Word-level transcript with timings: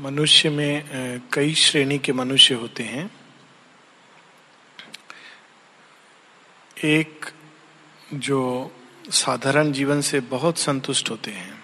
मनुष्य 0.00 0.50
में 0.50 1.20
कई 1.32 1.54
श्रेणी 1.54 1.98
के 1.98 2.12
मनुष्य 2.12 2.54
होते 2.54 2.82
हैं। 2.82 3.10
एक 6.84 7.26
जो 8.14 8.70
साधारण 9.10 9.72
जीवन 9.72 10.00
से 10.00 10.20
बहुत 10.20 10.58
संतुष्ट 10.58 11.10
होते 11.10 11.30
हैं। 11.30 11.62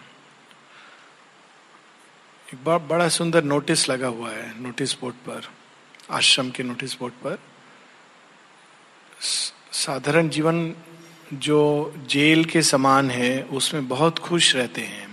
एक 2.54 2.64
बार 2.64 2.78
बड़ा 2.78 3.08
सुंदर 3.08 3.44
नोटिस 3.44 3.88
लगा 3.88 4.08
हुआ 4.08 4.30
है, 4.30 4.62
नोटिस 4.62 4.98
बोर्ड 5.00 5.14
पर, 5.14 5.48
आश्रम 6.10 6.50
के 6.50 6.62
नोटिस 6.62 6.98
बोर्ड 6.98 7.14
पर। 7.14 7.38
साधारण 9.72 10.28
जीवन 10.28 10.74
जो 11.32 11.94
जेल 11.96 12.44
के 12.44 12.62
समान 12.62 13.10
है, 13.10 13.42
उसमें 13.42 13.88
बहुत 13.88 14.18
खुश 14.18 14.54
रहते 14.56 14.80
हैं। 14.80 15.11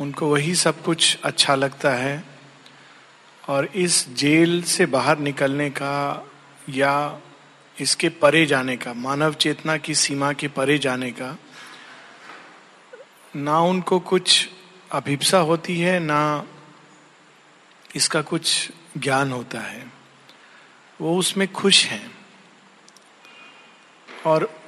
उनको 0.00 0.26
वही 0.26 0.54
सब 0.54 0.82
कुछ 0.82 1.18
अच्छा 1.24 1.54
लगता 1.54 1.90
है 1.90 2.24
और 3.48 3.64
इस 3.66 4.08
जेल 4.08 4.62
से 4.62 4.86
बाहर 4.86 5.18
निकलने 5.18 5.70
का 5.70 6.26
या 6.68 7.20
इसके 7.80 8.08
परे 8.08 8.46
जाने 8.46 8.76
का, 8.76 8.94
मानव 8.94 9.34
चेतना 9.34 9.76
की 9.76 9.94
सीमा 9.94 10.32
के 10.32 10.48
परे 10.48 10.78
जाने 10.78 11.10
का, 11.10 11.38
ना 13.36 13.60
उनको 13.60 14.00
कुछ 14.00 14.48
अभिप्सा 14.92 15.38
होती 15.38 15.80
है, 15.80 16.00
ना 16.00 16.44
इसका 17.96 18.22
कुछ 18.22 18.70
ज्ञान 18.98 19.32
होता 19.32 19.60
है। 19.60 19.92
वो 21.00 21.18
उसमें 21.18 21.52
खुश 21.52 21.84
हैं। 21.86 22.10
और 24.26 24.60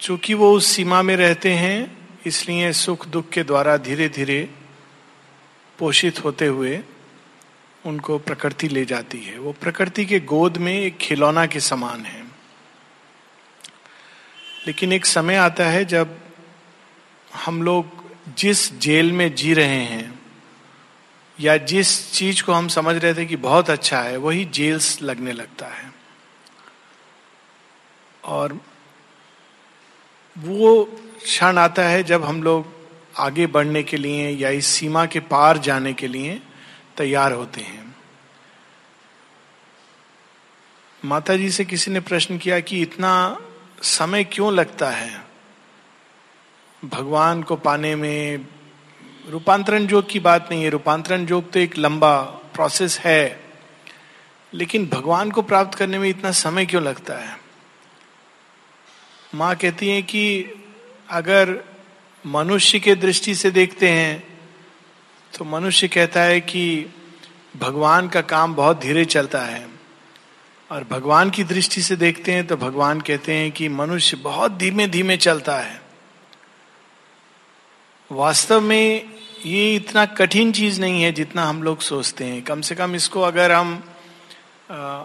चूँकि 0.00 0.34
वो 0.34 0.52
उस 0.52 0.66
सीमा 0.66 1.02
में 1.02 1.16
रहते 1.16 1.52
हैं, 1.52 2.08
इसलिए 2.26 2.72
सुख 2.72 3.06
दुख 3.06 3.28
के 3.28 3.42
द्वारा 3.44 3.76
धीरे 3.76 4.08
धीरे 4.08 4.50
पोषित 5.78 6.24
होते 6.24 6.46
हुए 6.46 6.82
उनको 7.86 8.18
प्रकृति 8.18 8.68
ले 8.68 8.84
जाती 8.84 9.18
है। 9.18 9.38
वो 9.38 9.52
प्रकृति 9.52 10.04
के 10.04 10.20
गोद 10.20 10.56
में 10.56 10.72
एक 10.72 10.98
खिलौना 10.98 11.46
के 11.46 11.60
समान 11.60 12.00
है। 12.00 12.24
लेकिन 14.66 14.92
एक 14.92 15.06
समय 15.06 15.36
आता 15.36 15.64
है 15.64 15.84
जब 15.84 16.20
हम 17.34 17.62
लोग 17.62 18.04
जिस 18.36 18.78
जेल 18.78 19.12
में 19.12 19.34
जी 19.34 19.54
रहे 19.54 19.84
हैं 19.84 20.20
या 21.40 21.56
जिस 21.56 22.12
चीज़ 22.12 22.42
को 22.42 22.52
हम 22.52 22.68
समझ 22.68 22.96
रहे 22.96 23.14
थे 23.14 23.26
कि 23.26 23.36
बहुत 23.36 23.70
अच्छा 23.70 24.00
है, 24.00 24.16
वही 24.16 24.44
जेल्स 24.44 25.02
लगने 25.02 25.32
लगता 25.32 25.66
है। 25.66 25.92
और 28.24 28.60
वो 30.38 30.84
क्षण 31.24 31.58
आता 31.58 31.82
है 31.82 32.02
जब 32.02 32.24
हम 32.24 32.42
लोग 32.42 32.73
आगे 33.18 33.46
बढ़ने 33.46 33.82
के 33.82 33.96
लिए 33.96 34.30
या 34.30 34.48
इस 34.48 34.66
सीमा 34.66 35.06
के 35.06 35.20
पार 35.20 35.58
जाने 35.58 35.92
के 35.92 36.08
लिए 36.08 36.42
तैयार 36.96 37.32
होते 37.32 37.60
हैं। 37.60 37.96
माता 41.04 41.36
जी 41.36 41.50
से 41.50 41.64
किसी 41.64 41.90
ने 41.90 42.00
प्रश्न 42.00 42.38
किया 42.38 42.60
कि 42.60 42.82
इतना 42.82 43.40
समय 43.82 44.24
क्यों 44.24 44.54
लगता 44.54 44.90
है? 44.90 45.24
भगवान 46.84 47.42
को 47.42 47.56
पाने 47.56 47.96
में 47.96 48.46
रूपांतरण 49.28 49.82
योग 49.82 50.10
की 50.10 50.20
बात 50.20 50.48
नहीं 50.50 50.64
है। 50.64 50.70
रूपांतरण 50.70 51.28
योग 51.28 51.52
तो 51.52 51.58
एक 51.58 51.78
लंबा 51.78 52.22
प्रोसेस 52.22 52.98
है। 52.98 53.44
लेकिन 54.54 54.86
भगवान 54.86 55.30
को 55.30 55.42
प्राप्त 55.42 55.78
करने 55.78 55.98
में 55.98 56.08
इतना 56.08 56.30
समय 56.30 56.66
क्यों 56.66 56.82
लगता 56.82 57.14
है? 57.14 57.38
माँ 59.34 59.56
कहती 59.56 59.88
है 59.88 60.02
कि 60.02 60.46
अगर 61.10 61.73
मनुष्य 62.24 62.78
के 62.80 62.94
दृष्टि 62.94 63.34
से 63.34 63.50
देखते 63.50 63.88
हैं 63.88 64.22
तो 65.32 65.44
मनुष्य 65.44 65.88
कहता 65.88 66.20
है 66.20 66.40
कि 66.40 66.86
भगवान 67.56 68.08
का 68.08 68.20
काम 68.20 68.54
बहुत 68.54 68.80
धीरे 68.80 69.04
चलता 69.04 69.40
है। 69.42 69.66
और 70.70 70.84
भगवान 70.84 71.30
की 71.30 71.44
दृष्टि 71.44 71.82
से 71.82 71.96
देखते 71.96 72.32
हैं 72.32 72.46
तो 72.46 72.56
भगवान 72.56 73.00
कहते 73.00 73.34
हैं 73.34 73.50
कि 73.52 73.68
मनुष्य 73.68 74.16
बहुत 74.16 74.52
धीमे 74.52 74.86
धीमे 74.86 75.16
चलता 75.16 75.58
है। 75.58 75.80
वास्तव 78.10 78.60
में 78.60 79.10
ये 79.46 79.74
इतना 79.76 80.04
कठिन 80.06 80.52
चीज़ 80.52 80.80
नहीं 80.80 81.02
है 81.02 81.12
जितना 81.12 81.44
हम 81.44 81.62
लोग 81.62 81.80
सोचते 81.80 82.24
हैं। 82.24 82.42
कम 82.42 82.60
से 82.60 82.74
कम 82.74 82.94
इसको 82.94 83.20
अगर 83.20 83.52
हम 83.52 83.82
आ, 84.70 85.04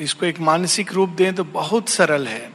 इसको 0.00 0.26
एक 0.26 0.40
मानसिक 0.40 0.92
रूप 0.92 1.08
दें 1.08 1.34
तो 1.34 1.44
बहुत 1.44 1.88
सरल 1.88 2.26
है। 2.26 2.50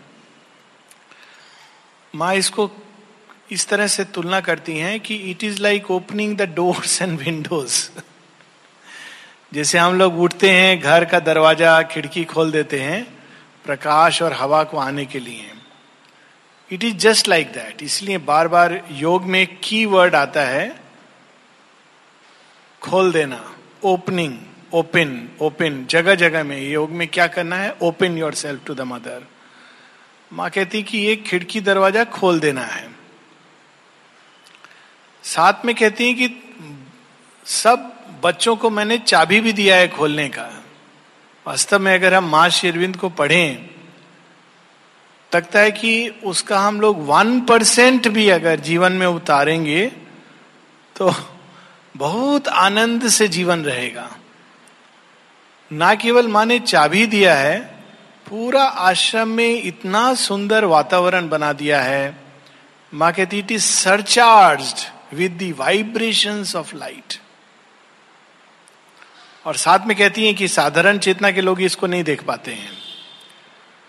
माँ 2.13 2.33
इसको 2.35 2.67
इस 3.53 3.67
तरह 3.67 3.87
से 3.87 4.03
तुलना 4.13 4.39
करती 4.41 4.77
हैं 4.77 4.99
कि 4.99 5.15
it 5.31 5.43
is 5.43 5.61
like 5.61 5.89
opening 5.91 6.35
the 6.37 6.49
doors 6.55 7.01
and 7.01 7.17
windows 7.19 7.79
जैसे 9.53 9.77
हम 9.77 9.97
लोग 9.97 10.19
उठते 10.21 10.49
हैं, 10.49 10.79
घर 10.79 11.05
का 11.05 11.19
दरवाज़ा 11.21 11.81
खिड़की 11.83 12.23
खोल 12.25 12.51
देते 12.51 12.79
हैं, 12.79 13.03
प्रकाश 13.65 14.21
और 14.21 14.33
हवा 14.33 14.63
को 14.63 14.77
आने 14.77 15.05
के 15.05 15.19
लिए। 15.19 15.51
It 16.71 16.83
is 16.83 16.95
just 16.97 17.27
like 17.27 17.51
that 17.53 17.83
इसलिए 17.83 18.17
बार 18.19 18.47
बार 18.47 18.81
योग 18.91 19.25
में 19.25 19.45
की 19.59 19.85
वर्ड 19.85 20.15
आता 20.15 20.45
है, 20.45 20.65
खोल 22.81 23.11
देना 23.11 23.43
ओपनिंग 23.83 24.37
ओपन 24.73 25.09
ओपन 25.41 25.85
जगह 25.89 26.15
जगह 26.15 26.43
में 26.43 26.59
योग 26.61 26.91
में 26.91 27.07
क्या 27.07 27.27
करना 27.27 27.55
है? 27.55 27.75
Open 27.81 28.17
yourself 28.35 28.65
to 28.65 28.73
the 28.73 28.81
mother 28.87 29.27
माँ 30.31 30.49
कहती 30.49 30.81
कि 30.83 31.05
एक 31.07 31.23
खिड़की 31.25 31.61
दरवाज़ा 31.61 32.03
खोल 32.11 32.39
देना 32.39 32.61
है। 32.61 32.87
साथ 35.23 35.65
में 35.65 35.73
कहती 35.75 36.07
हैं 36.07 36.15
कि 36.15 36.29
सब 37.45 37.91
बच्चों 38.23 38.55
को 38.55 38.69
मैंने 38.69 38.97
चाबी 38.97 39.39
भी 39.39 39.53
दिया 39.53 39.75
है 39.75 39.87
खोलने 39.87 40.27
का। 40.29 40.49
वास्तव 41.45 41.79
में 41.79 41.93
अगर 41.93 42.13
हम 42.13 42.29
माँ 42.29 42.49
शेरविंद 42.49 42.95
को 42.95 43.09
पढ़ें, 43.11 43.69
लगता 45.31 45.59
है 45.59 45.71
कि 45.71 46.21
उसका 46.23 46.59
हम 46.59 46.79
लोग 46.81 47.05
वन 47.07 47.39
परसेंट 47.41 48.07
भी 48.07 48.27
अगर 48.29 48.59
जीवन 48.59 48.91
में 48.91 49.05
उतारेंगे 49.07 49.85
तो 50.95 51.13
बहुत 51.95 52.47
आनंद 52.47 53.07
से 53.09 53.27
जीवन 53.27 53.63
रहेगा। 53.63 54.09
ना 55.71 55.93
केवल 55.95 56.27
माँ 56.27 56.45
ने 56.45 56.59
चाबी 56.59 57.05
दिया 57.05 57.35
है, 57.35 57.59
पूरा 58.25 58.63
आश्रम 58.63 59.29
में 59.29 59.61
इतना 59.63 60.13
सुंदर 60.15 60.65
वातावरण 60.65 61.29
बना 61.29 61.51
दिया 61.53 61.81
है। 61.81 62.17
माँ 62.91 63.11
कहती 63.13 63.39
it 63.39 63.51
is 63.51 63.63
surcharged 63.63 64.85
with 65.13 65.31
the 65.31 65.51
of 66.55 66.75
light 66.75 67.13
और 69.45 69.55
साथ 69.55 69.79
में 69.85 69.97
कहती 69.97 70.25
हैं 70.25 70.35
कि 70.35 70.47
साधारण 70.47 70.97
चेतना 70.97 71.31
के 71.31 71.41
लोग 71.41 71.61
इसको 71.61 71.87
नहीं 71.87 72.03
देख 72.03 72.23
पाते 72.23 72.53
हैं। 72.53 72.71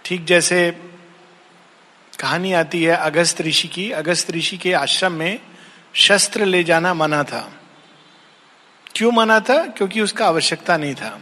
ठीक 0.05 0.25
जैसे 0.25 0.71
कहानी 2.21 2.53
आती 2.53 2.85
है, 2.85 2.97
अगस्त 2.97 3.41
ऋषि 3.41 3.69
की, 3.69 3.91
अगस्त 3.91 4.31
ऋषि 4.31 4.59
के 4.59 4.73
आश्रम 4.73 5.13
में 5.13 5.41
शस्त्र 5.95 6.45
ले 6.45 6.65
जाना 6.65 6.95
मना 6.95 7.23
था। 7.23 7.61
क्यों 8.95 9.13
मना 9.13 9.41
था? 9.41 9.67
क्योंकि 9.67 10.01
उसका 10.01 10.27
आवश्यकता 10.27 10.77
नहीं 10.77 10.95
था। 10.95 11.21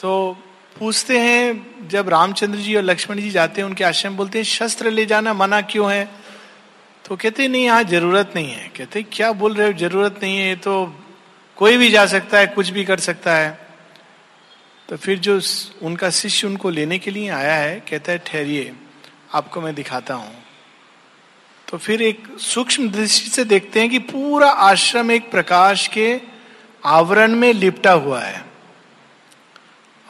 तो 0.00 0.36
पूछते 0.78 1.18
हैं, 1.18 1.74
जब 1.88 2.08
रामचंद्र 2.08 2.58
जी 2.58 2.74
और 2.74 2.82
लक्ष्मण 2.82 3.20
जी 3.20 3.30
जाते 3.30 3.60
हैं, 3.60 3.68
उनके 3.68 3.84
आश्रम 3.84 4.16
बोलते 4.16 4.38
हैं, 4.38 4.44
शस्त्र 4.44 4.90
ले 4.90 5.06
जाना 5.06 5.34
मना 5.34 5.60
क्यों 5.60 5.92
है? 5.92 6.19
तो 7.10 7.16
कहते, 7.16 7.48
नहीं, 7.48 7.64
यहाँ 7.64 7.82
ज़रूरत 7.82 8.32
नहीं 8.36 8.50
है। 8.50 8.68
कहते, 8.68 9.02
क्या 9.02 9.32
बोल 9.32 9.54
रहे 9.54 9.66
हो? 9.66 9.72
ज़रूरत 9.72 10.20
नहीं 10.22 10.38
है, 10.38 10.48
ये 10.48 10.56
तो 10.56 10.94
कोई 11.56 11.76
भी 11.76 11.90
जा 11.90 12.06
सकता 12.06 12.38
है, 12.38 12.46
कुछ 12.46 12.70
भी 12.70 12.84
कर 12.84 12.98
सकता 12.98 13.34
है। 13.34 13.68
तो 14.88 14.96
फिर 14.96 15.18
जो 15.18 15.40
उनका 15.82 16.10
शिष्य 16.10 16.46
उनको 16.46 16.70
लेने 16.70 16.98
के 16.98 17.10
लिए 17.10 17.28
आया 17.28 17.54
है, 17.54 17.80
कहता 17.80 18.12
है, 18.12 18.18
ठहरिए, 18.18 18.72
आपको 19.34 19.60
मैं 19.60 19.74
दिखाता 19.74 20.14
हूँ। 20.14 20.44
तो 21.68 21.78
फिर 21.78 22.02
एक 22.02 22.22
सूक्ष्म 22.38 22.90
दृष्टि 22.90 23.30
से 23.30 23.44
देखते 23.44 23.80
हैं 23.80 23.90
कि 23.90 23.98
पूरा 23.98 24.50
आश्रम 24.50 25.10
एक 25.10 25.30
प्रकाश 25.30 25.88
के 25.88 26.20
आवरण 26.84 27.34
में 27.34 27.52
लिपटा 27.52 27.92
हुआ 27.92 28.20
है 28.20 28.44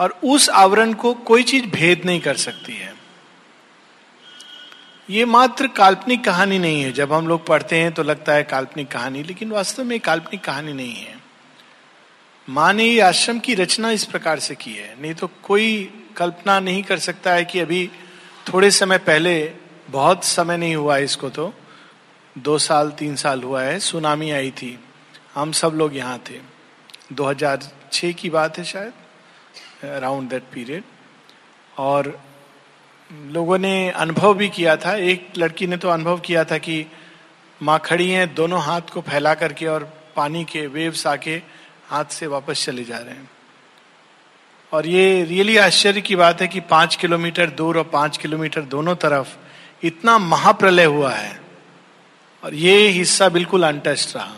और 0.00 0.20
उस 0.24 0.48
आवरण 0.48 0.92
को 0.92 1.14
कोई 1.14 1.42
चीज़ 1.42 1.66
भेद 1.66 2.02
नहीं 2.04 2.20
कर 2.20 2.36
सकती 2.36 2.72
है। 2.72 2.94
ये 5.10 5.24
मात्र 5.24 5.66
काल्पनिक 5.66 6.24
कहानी 6.24 6.58
नहीं 6.58 6.82
है। 6.82 6.90
जब 6.92 7.12
हम 7.12 7.28
लोग 7.28 7.46
पढ़ते 7.46 7.76
हैं 7.76 7.92
तो 7.92 8.02
लगता 8.02 8.32
है 8.32 8.42
काल्पनिक 8.42 8.88
कहानी, 8.88 9.22
लेकिन 9.22 9.50
वास्तव 9.50 9.84
में 9.84 9.98
काल्पनिक 10.00 10.44
कहानी 10.44 10.72
नहीं 10.72 10.94
है। 10.94 11.14
माँ 12.48 12.72
ने 12.72 12.84
ये 12.84 13.00
आश्रम 13.00 13.38
की 13.38 13.54
रचना 13.54 13.90
इस 13.90 14.04
प्रकार 14.04 14.38
से 14.38 14.54
की 14.54 14.74
है। 14.74 14.94
नहीं 15.02 15.14
तो 15.14 15.30
कोई 15.42 15.82
कल्पना 16.16 16.58
नहीं 16.60 16.82
कर 16.82 16.98
सकता 16.98 17.32
है 17.32 17.44
कि 17.44 17.60
अभी 17.60 17.90
थोड़े 18.52 18.70
समय 18.70 18.98
पहले, 18.98 19.52
बहुत 19.90 20.24
समय 20.24 20.56
नहीं 20.56 20.76
हुआ 20.76 20.96
है 20.96 21.04
इसको 21.04 21.28
तो 21.30 21.52
दो 22.36 22.58
साल, 22.58 22.90
तीन 22.90 23.16
साल 23.16 23.42
हुआ 23.42 23.62
है, 23.62 23.78
सुनामी 23.80 24.30
आई 24.30 24.50
थी। 24.52 24.78
हम 25.34 25.52
सब 25.52 25.74
लोग 25.74 25.96
यहाँ 25.96 26.18
थे। 26.30 26.40
2006 27.12 28.12
की 28.12 28.30
बात 28.30 28.58
है 28.58 28.64
शायद 28.64 29.88
अराउंड 29.90 30.30
दैट 30.30 30.42
पीरियड 30.52 30.82
और 31.78 32.18
लोगों 33.10 33.58
ने 33.58 33.90
अनुभव 33.90 34.34
भी 34.34 34.48
किया 34.48 34.76
था। 34.76 34.94
एक 34.94 35.32
लड़की 35.38 35.66
ने 35.66 35.76
तो 35.76 35.88
अनुभव 35.88 36.18
किया 36.20 36.44
था 36.44 36.58
कि 36.58 36.84
माँ 37.60 37.78
खड़ी 37.78 38.08
है, 38.10 38.26
दोनों 38.26 38.60
हाथ 38.62 38.90
को 38.92 39.00
फैला 39.00 39.34
करके 39.34 39.66
और 39.66 39.84
पानी 40.16 40.44
के 40.44 40.66
वेव्स 40.66 41.06
आके 41.06 41.34
हाथ 41.88 42.04
से 42.04 42.26
वापस 42.26 42.64
चले 42.64 42.84
जा 42.84 42.98
रहे 42.98 43.14
हैं। 43.14 43.30
और 44.72 44.86
ये 44.86 45.24
रियली 45.24 45.56
आश्चर्य 45.56 46.00
की 46.00 46.16
बात 46.16 46.40
है 46.40 46.48
कि 46.48 46.60
पाँच 46.60 46.96
किलोमीटर 46.96 47.50
दूर 47.50 47.78
और 47.78 47.84
पाँच 47.84 48.16
किलोमीटर 48.16 48.62
दोनों 48.62 48.94
तरफ़ 48.96 49.36
इतना 49.82 50.16
महाप्रलय 50.18 50.84
हुआ 50.84 51.12
है। 51.12 51.40
और 52.42 52.54
ये 52.54 52.88
हिस्सा 52.88 53.28
बिल्कुल 53.28 53.66
अनटस्ट 53.66 54.14
रहा। 54.16 54.34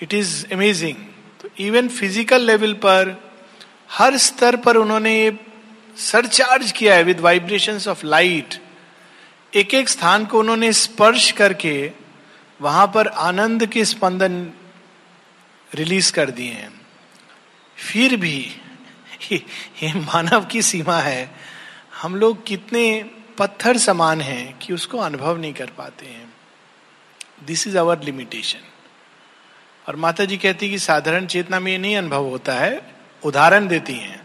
इट 0.00 0.14
इज़ 0.14 0.52
अमेजिंग 0.52 0.96
तो 1.40 1.48
इवन 1.58 1.88
फ़िज़िकल 1.88 2.42
लेवल 2.42 2.72
पर, 2.74 3.16
हर 3.90 4.16
स्तर 4.16 4.56
पर 4.56 4.76
उन्होंने 4.76 5.14
ये 5.14 5.30
सरचार्ज 6.00 6.72
किया 6.72 6.94
है 6.94 7.02
विद 7.02 7.20
वाइब्रेशन 7.20 7.80
ऑफ़ 7.88 8.06
लाइट 8.06 8.54
एक 9.54 9.74
एक 9.74 9.88
स्थान 9.88 10.26
को 10.26 10.38
उन्होंने 10.38 10.72
स्पर्श 10.72 11.30
करके 11.30 11.92
वहाँ 12.60 12.86
पर 12.86 13.06
आनंद 13.06 13.66
के 13.66 13.84
स्पंदन 13.84 14.52
रिलीज़ 15.74 16.12
कर 16.12 16.30
दिए 16.30 16.52
हैं। 16.52 16.80
फिर 17.76 18.16
भी 18.16 18.50
ये 19.32 19.92
मानव 19.94 20.44
की 20.44 20.62
सीमा 20.62 20.98
है। 20.98 21.30
हम 22.02 22.16
लोग 22.16 22.46
कितने 22.46 23.10
पत्थर 23.38 23.76
समान 23.76 24.20
हैं 24.20 24.58
कि 24.58 24.72
उसको 24.72 24.98
अनुभव 24.98 25.36
नहीं 25.36 25.54
कर 25.54 25.66
पाते 25.66 26.06
हैं। 26.06 26.32
दिस 27.44 27.66
इज़ 27.66 27.78
अवर 27.78 28.02
लिमिटेशन 28.02 28.60
और 29.88 29.96
माता 29.96 30.24
जी 30.24 30.36
कहती 30.36 30.70
कि 30.70 30.78
साधारण 30.78 31.26
चेतना 31.26 31.60
में 31.60 31.72
ये 31.72 31.78
नहीं 31.78 31.96
अनुभव 31.96 32.24
होता 32.24 32.54
है, 32.54 32.94
उदाहरण 33.24 33.68
देती 33.68 33.94
हैं। 33.94 34.19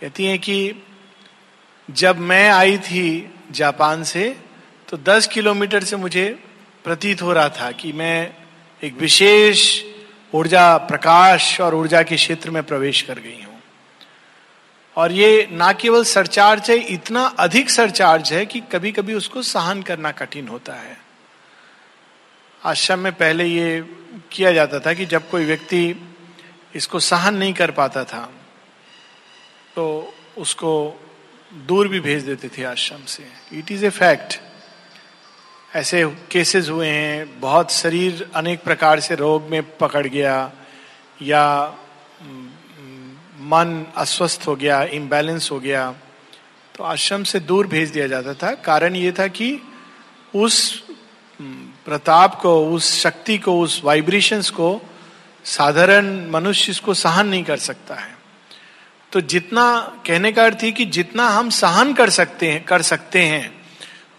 कहती 0.00 0.24
हैं 0.26 0.38
कि 0.38 0.82
जब 1.90 2.18
मैं 2.18 2.50
आई 2.50 2.78
थी 2.78 3.34
जापान 3.50 4.02
से 4.02 4.36
तो 4.88 4.96
10 4.96 5.26
किलोमीटर 5.26 5.84
से 5.84 5.96
मुझे 5.96 6.44
प्रतीत 6.84 7.22
हो 7.22 7.32
रहा 7.32 7.48
था 7.48 7.72
कि 7.72 7.92
मैं 7.92 8.36
एक 8.82 8.94
विशेष 8.94 9.82
ऊर्जा, 10.34 10.76
प्रकाश 10.76 11.60
और 11.60 11.74
ऊर्जा 11.74 12.02
के 12.02 12.16
क्षेत्र 12.16 12.50
में 12.50 12.62
प्रवेश 12.62 13.02
कर 13.02 13.18
गई 13.18 13.42
हूँ। 13.42 13.62
और 14.96 15.12
ये 15.12 15.48
ना 15.52 15.72
केवल 15.72 16.04
सरचार्ज 16.04 16.70
है, 16.70 16.76
इतना 16.76 17.24
अधिक 17.24 17.70
सरचार्ज 17.70 18.32
है 18.32 18.46
कि 18.46 18.60
कभी 18.60 18.92
कभी 18.92 19.14
उसको 19.14 19.42
सहन 19.42 19.82
करना 19.82 20.10
कठिन 20.10 20.48
होता 20.48 20.72
है। 20.72 20.96
आश्रम 22.64 22.98
में 22.98 23.12
पहले 23.12 23.44
ये 23.44 23.84
किया 24.32 24.52
जाता 24.52 24.80
था 24.80 24.92
कि 24.92 25.06
जब 25.06 25.30
कोई 25.30 25.44
व्यक्ति 25.44 26.10
इसको 26.74 27.00
सहन 27.00 27.34
नहीं 27.34 27.54
कर 27.54 27.70
पाता 27.70 28.04
था 28.04 28.32
तो 29.76 30.14
उसको 30.38 30.72
दूर 31.66 31.88
भी 31.88 32.00
भेज 32.00 32.24
देते 32.24 32.48
थे 32.48 32.64
आश्रम 32.64 33.04
से। 33.06 33.26
इट 33.52 33.70
इज़ 33.72 33.84
ए 33.86 33.90
फैक्ट 33.90 34.40
ऐसे 35.72 36.04
केसेस 36.30 36.68
हुए 36.68 36.88
हैं, 36.88 37.40
बहुत 37.40 37.72
शरीर 37.72 38.30
अनेक 38.34 38.62
प्रकार 38.62 39.00
से 39.00 39.14
रोग 39.14 39.48
में 39.50 39.62
पकड़ 39.78 40.06
गया, 40.06 40.52
या 41.22 41.76
मन 43.44 43.84
अस्वस्थ 43.96 44.46
हो 44.46 44.54
गया 44.56 44.82
इम्बैलेंस 44.92 45.50
हो 45.50 45.58
गया 45.60 45.90
तो 46.74 46.84
आश्रम 46.84 47.22
से 47.24 47.40
दूर 47.40 47.66
भेज 47.66 47.90
दिया 47.90 48.06
जाता 48.06 48.34
था। 48.34 48.54
कारण 48.62 48.96
ये 48.96 49.12
था 49.12 49.26
कि 49.28 49.58
उस 50.34 50.82
प्रताप 51.86 52.34
को, 52.34 52.66
उस 52.66 52.92
शक्ति 53.02 53.38
को, 53.38 53.60
उस 53.60 53.80
वाइब्रेशंस 53.84 54.50
को 54.50 54.80
साधारण 55.44 56.30
मनुष्य 56.30 56.72
इसको 56.72 56.94
सहन 56.94 57.28
नहीं 57.28 57.44
कर 57.44 57.56
सकता 57.58 57.94
है। 57.94 58.13
तो 59.14 59.20
जितना 59.20 59.80
कहने 60.06 60.32
का 60.32 60.44
अर्थ 60.44 60.58
है 60.62 60.72
कि 60.72 60.84
जितना 60.84 61.28
हम 61.28 61.50
सहन 61.50 61.94
कर 61.94 62.10
सकते 62.10 62.50
हैं, 62.50 62.64
कर 62.64 62.82
सकते 62.82 63.22
हैं, 63.22 63.62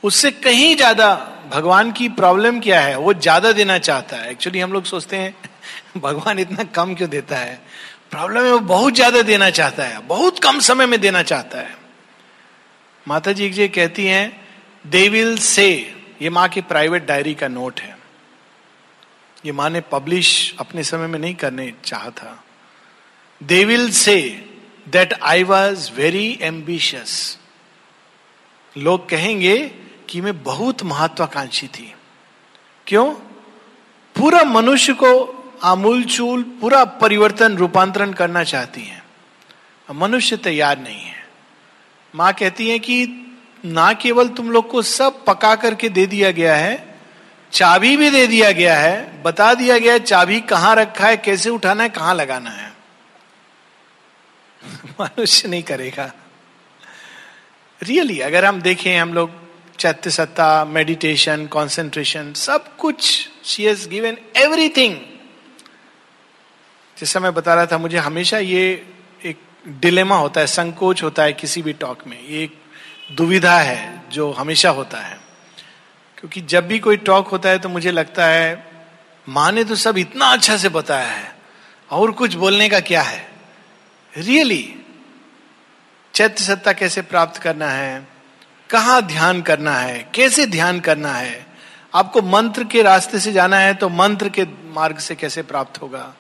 उससे 0.04 0.32
कहीं 0.32 0.76
ज़्यादा 0.76 1.32
भगवान 1.52 1.92
की 1.92 2.10
प्रॉब्लम 2.10 2.60
क्या 2.60 2.82
है? 2.82 2.98
वो 2.98 3.14
ज़्यादा 3.14 3.52
देना 3.52 3.78
चाहता 3.78 4.18
है। 4.18 4.32
एक्चुअली 4.32 4.60
हम 4.60 4.74
लोग 4.74 4.84
सोचते 4.84 5.18
हैं, 5.18 5.36
भगवान 5.98 6.40
इतना 6.40 6.64
कम 6.64 6.96
क्यों 6.96 7.10
देता 7.10 7.38
है? 7.38 7.62
प्रॉब्लम 8.12 8.46
है 8.46 8.52
वो 8.52 8.60
बहुत 8.60 8.94
ज़्यादा 8.94 9.22
देना 9.22 9.50
चाहता 9.50 9.84
है, 9.84 10.00
बहुत 10.00 10.40
कम 10.40 10.60
समय 10.60 10.86
में 10.86 11.02
देना 11.02 11.24
चाहता 11.24 11.58
है। 11.58 11.78
माता 13.08 13.32
जी 13.32 13.50
जी 13.50 13.68
कहती 13.68 14.06
हैं 14.06 14.42
दे 14.88 15.10
विल 15.10 15.38
से 15.38 15.96
ये 16.22 16.30
माँ 16.30 16.50
की 16.50 16.62
प्राइवेट 16.62 17.06
डायरी 17.06 17.34
का 17.34 17.48
नोट 17.48 17.80
है। 17.80 17.98
ये 19.46 19.52
माँ 19.52 19.70
ने 19.70 19.82
पब्लिश 19.82 20.56
अपने 20.60 20.84
समय 20.84 21.08
में 21.08 21.20
नहीं 21.20 21.36
करने 21.36 21.74
चाहा 21.86 22.10
था। 22.10 22.44
They 23.44 23.66
will 23.66 23.92
say 23.92 24.55
that 24.88 25.14
I 25.24 25.44
was 25.44 25.92
very 25.92 26.40
ambitious 26.42 27.38
लोग 28.78 29.10
कहेंगे 29.10 29.72
कि 30.10 30.22
मैं 30.22 30.44
बहुत 30.44 30.84
महत्वाकांक्षी 30.84 31.68
थी। 31.68 31.94
क्यों? 32.88 33.14
पूरा 34.16 34.44
मनुष्य 34.44 34.94
को 34.94 35.44
आमूल 35.64 36.04
चूल, 36.04 36.44
पूरा 36.44 36.86
परिवर्तन, 36.86 37.58
रूपांतरण 37.58 38.14
करना 38.14 38.44
चाहती 38.44 38.82
हैं। 38.82 39.04
मनुष्य 39.92 40.38
तैयार 40.38 40.80
नहीं 40.80 41.02
है। 41.02 41.28
माँ 42.16 42.34
कहती 42.34 42.70
है 42.70 42.80
कि 42.80 43.08
ना 43.66 43.94
केवल 43.94 44.28
तुम 44.28 44.52
लोग 44.52 44.70
को 44.70 44.82
सब 44.82 45.26
पका 45.26 45.56
करके 45.56 45.90
दे 45.90 46.06
दिया 46.06 46.32
गया 46.32 46.56
है, 46.56 47.00
चाबी 47.52 47.98
भी 47.98 48.10
दे 48.10 48.28
दिया 48.28 48.52
गया 48.52 48.80
है, 48.80 49.24
बता 49.24 49.54
दिया 49.54 49.78
गया 49.78 49.94
है, 49.94 50.00
चाबी 50.00 50.40
कहाँ 50.42 50.76
रखा 50.76 51.08
है, 51.08 51.18
कैसे 51.18 51.50
उठाना 51.50 51.84
है, 51.84 51.90
कहाँ 51.90 52.16
लगाना 52.16 52.50
है। 52.50 52.65
मनुष्य 55.02 55.48
नहीं 55.48 55.64
करेगा। 55.64 56.14
रियली 57.84 58.08
really, 58.08 58.26
अगर 58.26 58.46
हम 58.46 58.62
देखें 58.62 58.98
हम 58.98 59.14
लोग 59.14 59.32
चैत्य 59.80 60.10
सत्ता 60.10 60.66
मेडिटेशन 60.66 61.48
कॉन्सेंट्रेशन 61.48 62.34
सब 62.34 62.78
कुछ 62.78 63.30
शी 63.46 63.64
हैज़ 63.64 63.90
गिवन 63.90 64.18
एवरीथिंग 64.38 64.96
जैसा 67.00 67.20
मैं 67.20 67.34
बता 67.34 67.54
रहा 67.54 67.66
था 67.66 67.78
मुझे 67.78 67.98
हमेशा 67.98 68.38
ये 68.38 68.90
एक 69.26 69.40
डिलेमा 69.68 70.16
होता 70.16 70.42
है 70.42 70.48
संकोच 70.48 71.04
होता 71.04 71.24
है 71.24 71.34
किसी 71.34 71.62
भी 71.62 71.74
टॉक 71.74 72.08
में। 72.08 72.28
ये 72.28 72.44
एक 72.44 72.62
दुविधा 73.12 73.60
है 73.60 74.02
जो 74.10 74.32
हमेशा 74.32 74.70
होता 74.70 74.98
है। 74.98 75.20
क्योंकि 76.18 76.42
जब 76.42 76.68
भी 76.68 76.80
कोई 76.80 76.98
टॉक 76.98 77.28
होता 77.28 77.50
है 77.50 77.60
तो 77.60 77.70
मुझे 77.70 77.92
लगता 77.92 78.26
है 78.26 78.72
माँ 79.30 79.52
ने 79.52 79.64
तो 79.64 79.76
सब 79.76 79.98
इतना 79.98 80.26
अच्छा 80.26 80.58
से 80.58 80.70
बताया 80.70 81.12
है 81.12 81.36
और 81.92 82.12
कुछ 82.12 82.34
बोलने 82.34 82.70
का 82.70 82.80
क्या 82.80 83.02
है? 83.02 83.30
रियली 84.18 84.64
really, 84.64 84.85
चैत्य 86.16 86.44
सत्ता 86.44 86.74
कैसे 86.74 87.02
प्राप्त 87.02 87.42
करना 87.42 87.68
है? 87.68 88.08
कहा 88.70 89.00
ध्यान 89.00 89.42
करना 89.42 89.76
है? 89.76 90.12
कैसे 90.14 90.46
ध्यान 90.46 90.80
करना 90.80 91.14
है? 91.14 91.46
आपको 91.96 92.22
मंत्र 92.22 92.64
के 92.64 92.82
रास्ते 92.82 93.20
से 93.20 93.32
जाना 93.32 93.58
है 93.58 93.74
तो 93.74 93.90
मंत्र 93.90 94.30
के 94.30 94.46
मार्ग 94.74 94.98
से 94.98 95.16
कैसे 95.16 95.42
प्राप्त 95.42 95.82
होगा? 95.82 96.16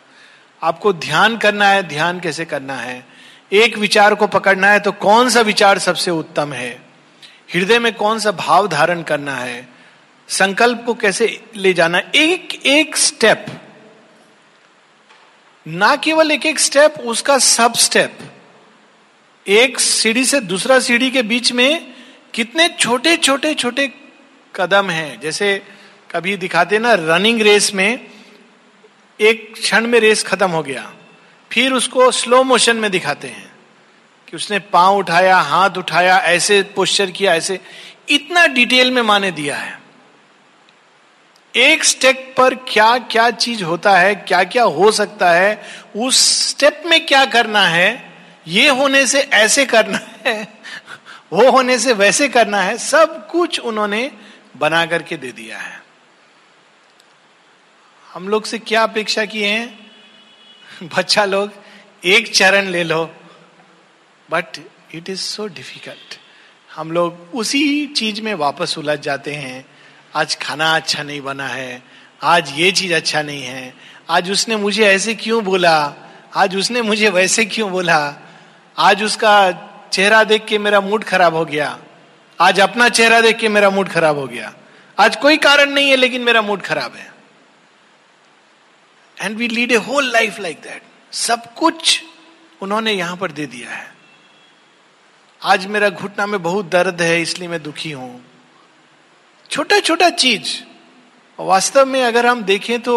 आपको 0.63 0.93
ध्यान 0.93 1.38
करना 1.38 1.67
है, 1.67 1.84
ध्यान 1.84 2.20
कैसे 2.20 2.46
करना 2.46 2.75
है? 2.75 3.05
एक 3.53 3.77
विचार 3.77 4.15
को 4.15 4.27
पकड़ना 4.27 4.67
है 4.67 4.79
तो 4.79 4.91
कौन 4.91 5.29
सा 5.29 5.41
विचार 5.41 5.79
सबसे 5.79 6.12
उत्तम 6.12 6.53
है? 6.53 6.81
हृदय 7.53 7.79
में 7.79 7.93
कौन 7.93 8.20
सा 8.20 8.31
भाव 8.31 8.67
धारण 8.67 9.03
करना 9.03 9.36
है? 9.36 9.67
संकल्प 10.27 10.84
को 10.86 10.93
कैसे 10.93 11.43
ले 11.55 11.74
जाना? 11.74 12.01
एक 12.15 12.62
एक 12.65 12.98
स्टेप 12.98 13.46
ना 15.67 15.96
केवल 15.96 16.31
एक 16.31 16.46
एक 16.46 16.60
स्टेप 16.60 16.93
उसका 16.93 17.38
सब 17.38 17.74
स्टेप 17.74 18.17
एक 19.46 19.80
सीढ़ी 19.80 20.25
से 20.25 20.40
दूसरा 20.40 20.80
सीढ़ी 20.80 21.10
के 21.12 21.22
बीच 21.22 21.52
में 21.52 21.94
कितने 22.34 22.68
छोटे 22.70 23.16
छोटे 23.18 23.54
छोटे 23.54 23.92
कदम 24.56 24.90
हैं। 24.90 25.20
जैसे 25.22 25.62
कभी 26.12 26.36
दिखाते 26.38 26.80
ना 26.80 26.94
रनिंग 26.94 27.42
रेस 27.42 27.74
में 27.74 28.00
एक 29.20 29.54
क्षण 29.54 29.88
में 29.88 30.00
रेस 30.00 30.24
खत्म 30.24 30.50
हो 30.50 30.62
गया, 30.64 30.92
फिर 31.52 31.74
उसको 31.74 32.10
स्लो 32.12 32.44
मोशन 32.44 32.78
में 32.78 32.90
दिखाते 32.92 33.28
हैं 33.28 33.52
कि 34.28 34.36
उसने 34.38 34.60
पाँव 34.60 34.98
उठाया, 34.98 35.38
हाथ 35.38 35.78
उठाया, 35.78 36.18
ऐसे 36.18 36.62
पोस्चर 36.75 37.12
किया, 37.12 37.36
ऐसे। 37.36 37.60
इतना 38.10 38.46
डिटेल 38.48 38.92
में 38.92 39.02
माने 39.02 39.32
दिया 39.32 39.56
है। 39.56 39.80
एक 41.54 41.84
स्टेप 41.84 42.34
पर 42.38 42.56
क्या 42.68 42.98
क्या 42.98 43.30
चीज़ 43.32 43.64
होता 43.64 43.98
है, 43.98 44.16
क्या 44.16 44.44
क्या 44.44 44.64
हो 44.64 44.92
सकता 44.92 45.32
है, 45.32 45.62
उस 45.96 46.50
स्टेप 46.50 46.84
में 46.86 47.06
क्या 47.06 47.25
करना 47.25 47.66
है 47.68 48.14
ये 48.48 48.70
होने 48.70 49.06
से 49.08 49.20
ऐसे 49.20 49.66
करना 49.66 50.00
है, 50.25 50.48
वो 51.34 51.50
होने 51.52 51.78
से 51.80 51.94
वैसे 51.94 52.28
करना 52.30 52.62
है, 52.62 52.78
सब 52.78 53.28
कुछ 53.28 53.60
उन्होंने 53.60 54.12
बना 54.58 54.86
करके 54.86 55.18
दे 55.18 55.32
दिया 55.32 55.58
है। 55.58 55.84
हम 58.14 58.28
लोग 58.30 58.46
से 58.46 58.60
क्या 58.60 58.84
अपेक्षा 58.84 59.25
किए 59.25 59.48
हैं? 59.48 60.88
बच्चा 60.98 61.25
लोग, 61.25 61.52
एक 62.06 62.34
चरण 62.36 62.66
ले 62.66 62.84
लो। 62.84 63.04
But 64.30 64.58
it 64.96 65.10
is 65.10 65.20
so 65.20 65.48
difficult 65.48 66.20
हम 66.75 66.92
लोग 66.92 67.36
उसी 67.36 67.86
चीज़ 67.88 68.22
में 68.22 68.34
वापस 68.34 68.78
उलझ 68.78 69.00
जाते 69.00 69.34
हैं। 69.34 69.66
आज 70.16 70.36
खाना 70.36 70.75
अच्छा 70.75 71.04
नहीं 71.04 71.22
बना 71.22 71.48
है, 71.48 71.82
आज 72.22 72.52
ये 72.56 72.72
चीज़ 72.72 72.94
अच्छा 72.94 73.22
नहीं 73.22 73.44
है, 73.44 73.74
आज 74.10 74.32
उसने 74.32 74.56
मुझे 74.56 74.86
ऐसे 74.86 75.16
क्यों 75.16 75.44
बोला, 75.44 75.94
आज 76.36 76.56
उसने 76.56 76.82
मुझे 76.82 77.10
वैसे 77.10 77.46
क्यों 77.46 77.72
बोला? 77.72 78.25
आज 78.77 79.03
उसका 79.03 79.51
चेहरा 79.94 80.24
देख 80.24 80.46
के 80.46 80.58
मेरा 80.58 80.79
मूड 80.82 81.03
खराब 81.03 81.36
हो 81.36 81.44
गया। 81.46 81.77
आज 82.39 82.60
अपना 82.60 82.88
चेहरा 82.89 83.20
देख 83.22 83.38
के 83.38 83.50
मेरा 83.50 83.70
मूड 83.70 83.89
खराब 83.89 84.17
हो 84.17 84.25
गया। 84.27 84.53
आज 84.98 85.15
कोई 85.15 85.38
कारण 85.38 85.70
नहीं 85.70 85.89
है, 85.89 85.96
लेकिन 85.96 86.22
मेरा 86.22 86.41
मूड 86.41 86.62
खराब 86.62 86.96
है। 86.96 87.13
And 89.17 89.38
we 89.38 89.48
lead 89.48 89.72
a 89.72 89.75
whole 89.75 90.12
life 90.12 90.39
like 90.39 90.58
that 90.58 90.82
सब 91.12 91.53
कुछ 91.53 92.01
उन्होंने 92.62 92.91
यहाँ 92.91 93.17
पर 93.17 93.32
दे 93.32 93.46
दिया 93.46 93.70
है। 93.70 93.94
आज 95.41 95.65
मेरा 95.65 95.89
घुटना 95.89 96.25
में 96.25 96.41
बहुत 96.44 96.70
दर्द 96.70 97.01
है, 97.01 97.22
इसलिए 97.22 97.48
मैं 97.48 97.62
दुखी 97.63 97.91
हूँ। 97.91 98.25
छोटा 99.50 99.79
छोटा 99.79 100.10
चीज़। 100.10 100.62
वास्तव 101.39 101.86
में 101.86 102.03
अगर 102.03 102.25
हम 102.25 102.44
देखें 102.44 102.79
तो 102.82 102.96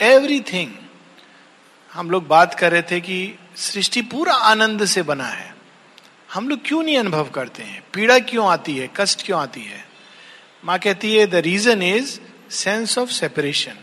एवरीथिंग 0.00 0.72
हम 1.90 2.10
लोग 2.10 2.26
बात 2.28 2.54
कर 2.54 2.72
रहे 2.72 2.82
थे 2.82 3.00
कि 3.00 3.38
सृष्टि 3.56 4.02
पूरा 4.02 4.34
आनंद 4.34 4.84
से 4.84 5.02
बना 5.02 5.26
है। 5.26 5.54
हम 6.34 6.48
लोग 6.48 6.58
क्यों 6.64 6.82
नहीं 6.82 6.98
अनुभव 6.98 7.30
करते 7.30 7.62
हैं? 7.62 7.82
पीड़ा 7.94 8.18
क्यों 8.18 8.48
आती 8.48 8.76
है? 8.78 8.90
कष्ट 8.96 9.26
क्यों 9.26 9.40
आती 9.40 9.60
है? 9.60 9.88
माँ 10.64 10.78
कहती 10.78 11.16
है 11.16 11.26
the 11.26 11.34
reason 11.34 11.82
is 11.82 12.20
sense 12.50 12.98
of 12.98 13.10
separation 13.10 13.76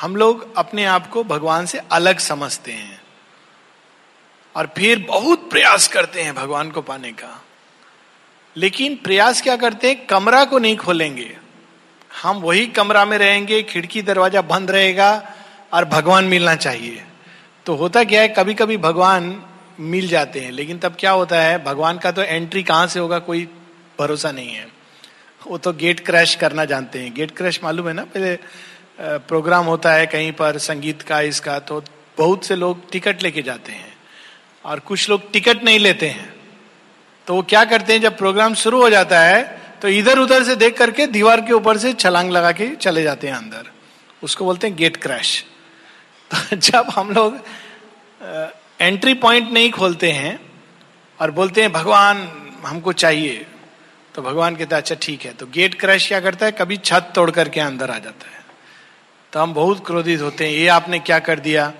हम 0.00 0.16
लोग 0.16 0.56
अपने 0.56 0.84
आप 0.84 1.10
को 1.10 1.24
भगवान 1.24 1.66
से 1.66 1.78
अलग 1.92 2.18
समझते 2.18 2.72
हैं 2.72 3.02
और 4.56 4.74
फिर 4.78 5.04
बहुत 5.08 5.50
प्रयास 5.50 5.88
करते 5.88 6.22
हैं 6.22 6.34
भगवान 6.34 6.70
को 6.70 6.82
पाने 6.82 7.12
का। 7.12 7.44
लेकिन 8.56 8.96
प्रयास 8.96 9.42
क्या 9.42 9.56
करते 9.56 9.88
हैं? 9.88 10.06
कमरा 10.06 10.44
को 10.44 10.58
नहीं 10.58 10.76
खोलेंगे। 10.76 11.38
हम 12.22 12.36
वही 12.36 12.66
कमरा 12.66 13.04
में 13.04 13.18
रहेंगे, 13.18 13.62
खिड़की 13.62 14.02
दरवाज़ा 14.02 14.42
बंद 14.42 14.70
रहेगा 14.70 15.34
और 15.72 15.84
भगवान 15.84 16.24
मिलना 16.24 16.54
चाहिए। 16.54 17.04
तो 17.70 17.74
होता 17.76 18.02
क्या 18.04 18.20
है 18.20 18.28
कभी 18.28 18.54
कभी 18.54 18.76
भगवान 18.76 19.24
मिल 19.80 20.06
जाते 20.08 20.40
हैं, 20.40 20.50
लेकिन 20.52 20.78
तब 20.78 20.94
क्या 20.98 21.10
होता 21.10 21.40
है, 21.40 21.62
भगवान 21.64 21.98
का 21.98 22.10
तो 22.12 22.22
एंट्री 22.22 22.62
कहाँ 22.62 22.86
से 22.86 23.00
होगा, 23.00 23.18
कोई 23.18 23.44
भरोसा 23.98 24.30
नहीं 24.32 24.48
है। 24.48 24.66
वो 25.42 25.58
तो 25.58 25.72
गेट 25.72 26.00
क्रैश 26.06 26.34
करना 26.34 26.64
जानते 26.64 26.98
हैं। 26.98 27.12
गेट 27.14 27.30
क्रैश 27.30 27.60
मालूम 27.64 27.88
है 27.88 27.94
ना, 27.94 28.04
पहले 28.04 28.34
प्रोग्राम 29.28 29.66
होता 29.66 29.92
है 29.92 30.06
कहीं 30.06 30.32
पर 30.32 30.58
संगीत 30.58 31.02
का, 31.02 31.20
इसका 31.22 31.58
तो 31.60 31.80
बहुत 32.18 32.46
से 32.46 32.56
लोग 32.56 32.90
टिकट 32.92 33.22
लेके 33.22 33.42
जाते 33.42 33.72
हैं, 33.72 33.92
और 34.64 34.80
कुछ 34.80 35.08
लोग 35.10 35.30
टिकट 35.32 35.62
नहीं 35.64 35.78
लेते 35.78 36.08
हैं। 36.08 36.28
तो 37.26 37.34
वो 37.34 37.42
क्या 37.44 37.64
करते 37.66 37.92
हैं, 37.92 38.00
जब 38.00 38.16
प्रोग्राम 38.18 38.54
शुरू 38.56 38.82
हो 38.82 38.90
जाता 38.90 39.20
है 39.20 39.42
तो 39.82 39.88
इधर 39.90 40.18
उधर 40.18 40.44
से 40.44 40.56
देख 40.56 40.76
करके 40.78 41.06
दीवार 41.08 41.40
के 41.40 41.52
ऊपर 41.52 41.78
से 41.78 41.92
छलांग 41.94 42.30
लगा 42.30 42.52
के 42.52 42.68
चले 42.76 43.02
जाते 43.02 43.28
हैं 43.28 43.34
अंदर। 43.34 43.70
उसको 44.22 44.44
बोलते 44.44 44.66
हैं 44.66 44.76
गेट 44.76 44.96
क्रैश 44.96 45.44
तो 46.34 46.56
जब 46.56 46.86
हम 46.94 47.10
लोग 47.10 47.38
एंट्री 48.80 49.14
पॉइंट 49.14 49.52
नहीं 49.52 49.70
खोलते 49.70 50.12
हैं 50.12 50.40
और 51.20 51.30
बोलते 51.30 51.62
हैं, 51.62 51.72
भगवान, 51.72 52.16
हमको 52.66 52.92
चाहिए। 52.92 53.46
तो 54.14 54.22
भगवान 54.22 54.56
कहता 54.56 54.76
है 54.76 54.82
अच्छा 54.82 54.94
ठीक 55.02 55.22
है। 55.24 55.32
तो 55.32 55.46
गेट 55.46 55.80
क्रैश 55.80 56.08
क्या 56.08 56.20
करता 56.20 56.46
है? 56.46 56.52
कभी 56.52 56.76
छत 56.76 57.12
तोड़ 57.14 57.30
करके 57.30 57.60
अंदर 57.60 57.90
आ 57.90 57.98
जाता 57.98 58.30
है। 58.30 58.44
तो 59.32 59.40
हम 59.40 59.54
बहुत 59.54 59.86
क्रोधित 59.86 60.20
होते 60.20 60.46
हैं, 60.46 60.52
ये 60.52 60.68
आपने 60.68 60.98
क्या 60.98 61.18
कर 61.18 61.38
दिया? 61.38 61.72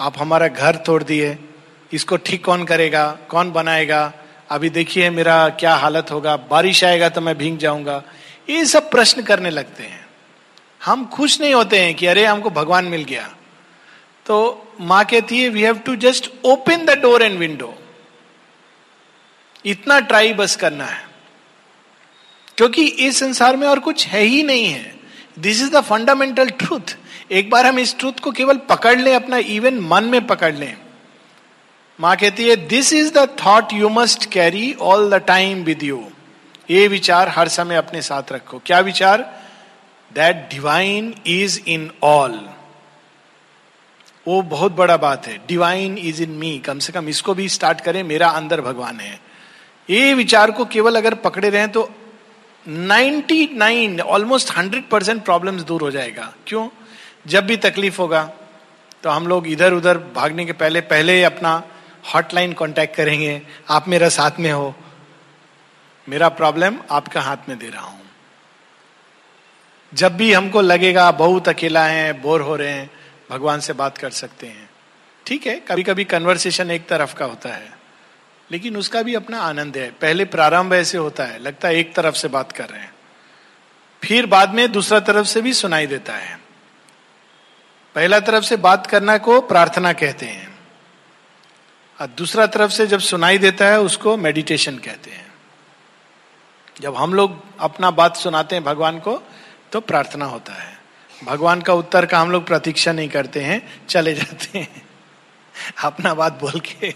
आप 0.00 0.18
हमारा 0.18 0.48
घर 0.48 0.76
तोड़ 0.76 1.02
दिए। 1.02 1.38
इसको 1.92 2.16
ठीक 2.16 2.44
कौन 2.44 2.64
करेगा? 2.64 3.18
कौन 3.28 3.52
बनाएगा? 3.52 4.12
अभी 4.50 4.70
देखिए 4.70 5.10
मेरा 5.10 5.48
क्या 5.48 5.74
हालत 5.74 6.10
होगा। 6.10 6.36
बारिश 6.36 6.84
आएगा 6.84 7.08
तो 7.08 7.20
मैं 7.20 7.38
भींग 7.38 7.58
जाऊँगा। 7.58 8.02
ये 8.48 8.64
सब 8.64 8.90
प्रश्न 8.90 9.22
करने 9.22 9.50
लगते 9.50 9.82
हैं। 9.82 10.06
हम 10.84 11.06
खुश 11.06 11.40
नहीं 11.40 11.54
होते 11.54 11.80
हैं 11.80 11.94
कि 11.94 12.06
अरे, 12.06 12.24
हमको 12.24 12.50
भगवान 12.50 12.84
मिल 12.84 13.04
गया। 13.04 13.34
तो 14.26 14.36
माँ 14.80 15.04
कहती 15.04 15.42
है 15.42 15.48
we 15.48 15.62
have 15.62 15.78
to 15.78 15.96
just 15.96 16.30
open 16.44 16.84
the 16.84 16.98
door 16.98 17.22
and 17.22 17.38
window 17.38 17.74
इतना 19.64 19.98
ट्राई 20.00 20.32
बस 20.32 20.56
करना 20.56 20.84
है। 20.84 21.02
क्योंकि 22.56 22.86
इस 22.86 23.18
संसार 23.18 23.56
में 23.56 23.66
और 23.68 23.78
कुछ 23.78 24.06
है 24.06 24.20
ही 24.20 24.42
नहीं 24.42 24.66
है। 24.66 24.94
This 25.38 25.62
is 25.62 25.70
the 25.70 25.80
fundamental 25.80 26.48
truth 26.50 26.96
एक 27.32 27.50
बार 27.50 27.66
हम 27.66 27.78
इस 27.78 27.96
ट्रूथ 27.98 28.20
को 28.22 28.30
केवल 28.32 28.56
पकड़ 28.68 28.98
लें, 28.98 29.14
अपना 29.14 29.36
इवन 29.36 29.78
मन 29.80 30.04
में 30.04 30.26
पकड़ 30.26 30.54
लें। 30.54 30.76
माँ 31.98 32.16
कहती 32.16 32.48
है 32.48 32.56
this 32.56 32.92
is 32.92 33.12
the 33.12 33.28
thought 33.46 33.72
you 33.72 33.88
must 33.88 34.30
carry 34.32 34.74
all 34.80 35.10
the 35.10 35.14
time 35.14 35.62
with 35.64 35.82
you 35.82 36.04
ये 36.70 36.86
विचार 36.88 37.28
हर 37.28 37.48
समय 37.48 37.76
अपने 37.76 38.02
साथ 38.02 38.32
रखो। 38.32 38.62
क्या 38.66 38.80
विचार? 38.80 39.22
That 40.10 40.48
divine 40.50 41.14
is 41.26 41.60
in 41.66 41.90
all 42.02 42.38
वो 44.26 44.40
बहुत 44.42 44.72
बड़ा 44.72 44.96
बात 44.96 45.26
है। 45.26 45.36
डिवाइन 45.48 45.96
इज़ 45.98 46.22
इन 46.22 46.30
मी 46.30 46.58
कम 46.58 46.78
से 46.78 46.92
कम 46.92 47.08
इसको 47.08 47.34
भी 47.34 47.48
स्टार्ट 47.48 47.80
करें, 47.80 48.02
मेरा 48.02 48.28
अंदर 48.30 48.60
भगवान 48.60 49.00
है। 49.00 49.18
ये 49.88 50.14
विचार 50.14 50.50
को 50.50 50.64
केवल 50.64 50.96
अगर 50.96 51.14
पकड़े 51.14 51.50
रहे 51.50 51.66
तो 51.66 51.90
99 52.66 54.00
ऑलमोस्ट 54.00 54.50
100 54.50 54.88
परसेंट 54.90 55.24
प्रॉब्लम 55.24 55.58
दूर 55.60 55.82
हो 55.82 55.90
जाएगा। 55.90 56.32
क्यों? 56.46 56.68
जब 57.26 57.46
भी 57.46 57.56
तकलीफ़ 57.56 57.98
होगा 57.98 58.22
तो 59.02 59.10
हम 59.10 59.26
लोग 59.26 59.46
इधर 59.48 59.72
उधर 59.72 59.98
भागने 60.14 60.44
के 60.44 60.52
पहले 60.52 60.80
पहले 60.80 61.22
अपना 61.24 61.62
हॉटलाइन 62.14 62.52
कांटेक्ट 62.52 62.96
करेंगे। 62.96 63.40
आप 63.70 63.88
मेरा 63.88 64.08
साथ 64.08 64.38
में 64.40 64.50
हो। 64.52 64.74
मेरा 66.06 66.28
प्रॉब्लम 66.30 66.76
आपका 66.90 67.20
हाथ 67.20 67.48
में 67.48 67.58
दे 67.58 67.68
रहा 67.68 67.82
हूँ। 67.82 68.00
जब 69.92 70.16
भी 70.16 70.32
हमको 70.32 70.60
लगेगा, 70.60 71.10
बहुत 71.12 71.48
अकेला 71.48 71.84
है 71.84 72.12
बोर 72.22 72.40
हो 72.40 72.56
रहे 72.56 72.70
हैं 72.70 72.90
भगवान 73.30 73.60
से 73.60 73.72
बात 73.72 73.98
कर 73.98 74.10
सकते 74.10 74.46
हैं। 74.46 74.70
ठीक 75.26 75.46
है 75.46 75.54
कभी 75.60 75.82
कभी 75.82 76.04
कन्वर्सेशन 76.04 76.70
एक 76.70 76.86
तरफ़ 76.88 77.14
का 77.14 77.24
होता 77.24 77.48
है, 77.48 77.72
लेकिन 78.50 78.76
उसका 78.76 79.02
भी 79.02 79.14
अपना 79.14 79.40
आनंद 79.40 79.76
है। 79.76 79.90
पहले 79.90 80.24
प्रारंभ 80.24 80.74
ऐसे 80.74 80.98
होता 80.98 81.24
है, 81.24 81.38
लगता 81.38 81.68
है 81.68 81.76
एक 81.76 81.94
तरफ़ 81.94 82.14
से 82.14 82.28
बात 82.28 82.52
कर 82.52 82.68
रहे 82.68 82.80
हैं। 82.80 82.92
फिर 84.02 84.26
बाद 84.26 84.54
में 84.54 84.70
दूसरा 84.72 85.00
तरफ़ 85.00 85.26
से 85.26 85.42
भी 85.42 85.52
सुनाई 85.52 85.86
देता 85.86 86.12
है। 86.12 86.38
पहला 87.94 88.20
तरफ़ 88.20 88.44
से 88.44 88.56
बात 88.56 88.86
करना 88.86 89.18
को 89.18 89.40
प्रार्थना 89.40 89.92
कहते 89.92 90.26
हैं, 90.26 90.58
और 91.98 92.06
दूसरा 92.06 92.46
तरफ़ 92.46 92.70
से 92.70 92.86
जब 92.86 93.00
सुनाई 93.00 93.38
देता 93.38 93.66
है, 93.66 93.80
उसको 93.80 94.16
मेडिटेशन 94.16 94.78
कहते 94.78 95.10
हैं। 95.10 95.32
जब 96.80 96.96
हम 96.96 97.14
लोग 97.14 97.42
अपना 97.60 97.90
बात 97.90 98.16
सुनाते 98.16 98.56
हैं 98.56 98.64
भगवान 98.64 98.98
को 98.98 99.22
तो 99.72 99.80
प्रार्थना 99.80 100.24
होता 100.24 100.52
है। 100.52 100.78
भगवान 101.24 101.60
का 101.60 101.74
उत्तर 101.74 102.06
का 102.06 102.18
हम 102.18 102.30
लोग 102.30 102.46
प्रतीक्षा 102.46 102.92
नहीं 102.92 103.08
करते 103.08 103.40
हैं, 103.40 103.86
चले 103.86 104.14
जाते 104.14 104.58
हैं। 104.58 104.82
अपना 105.84 106.14
बात 106.14 106.40
बोल 106.40 106.60
के। 106.60 106.94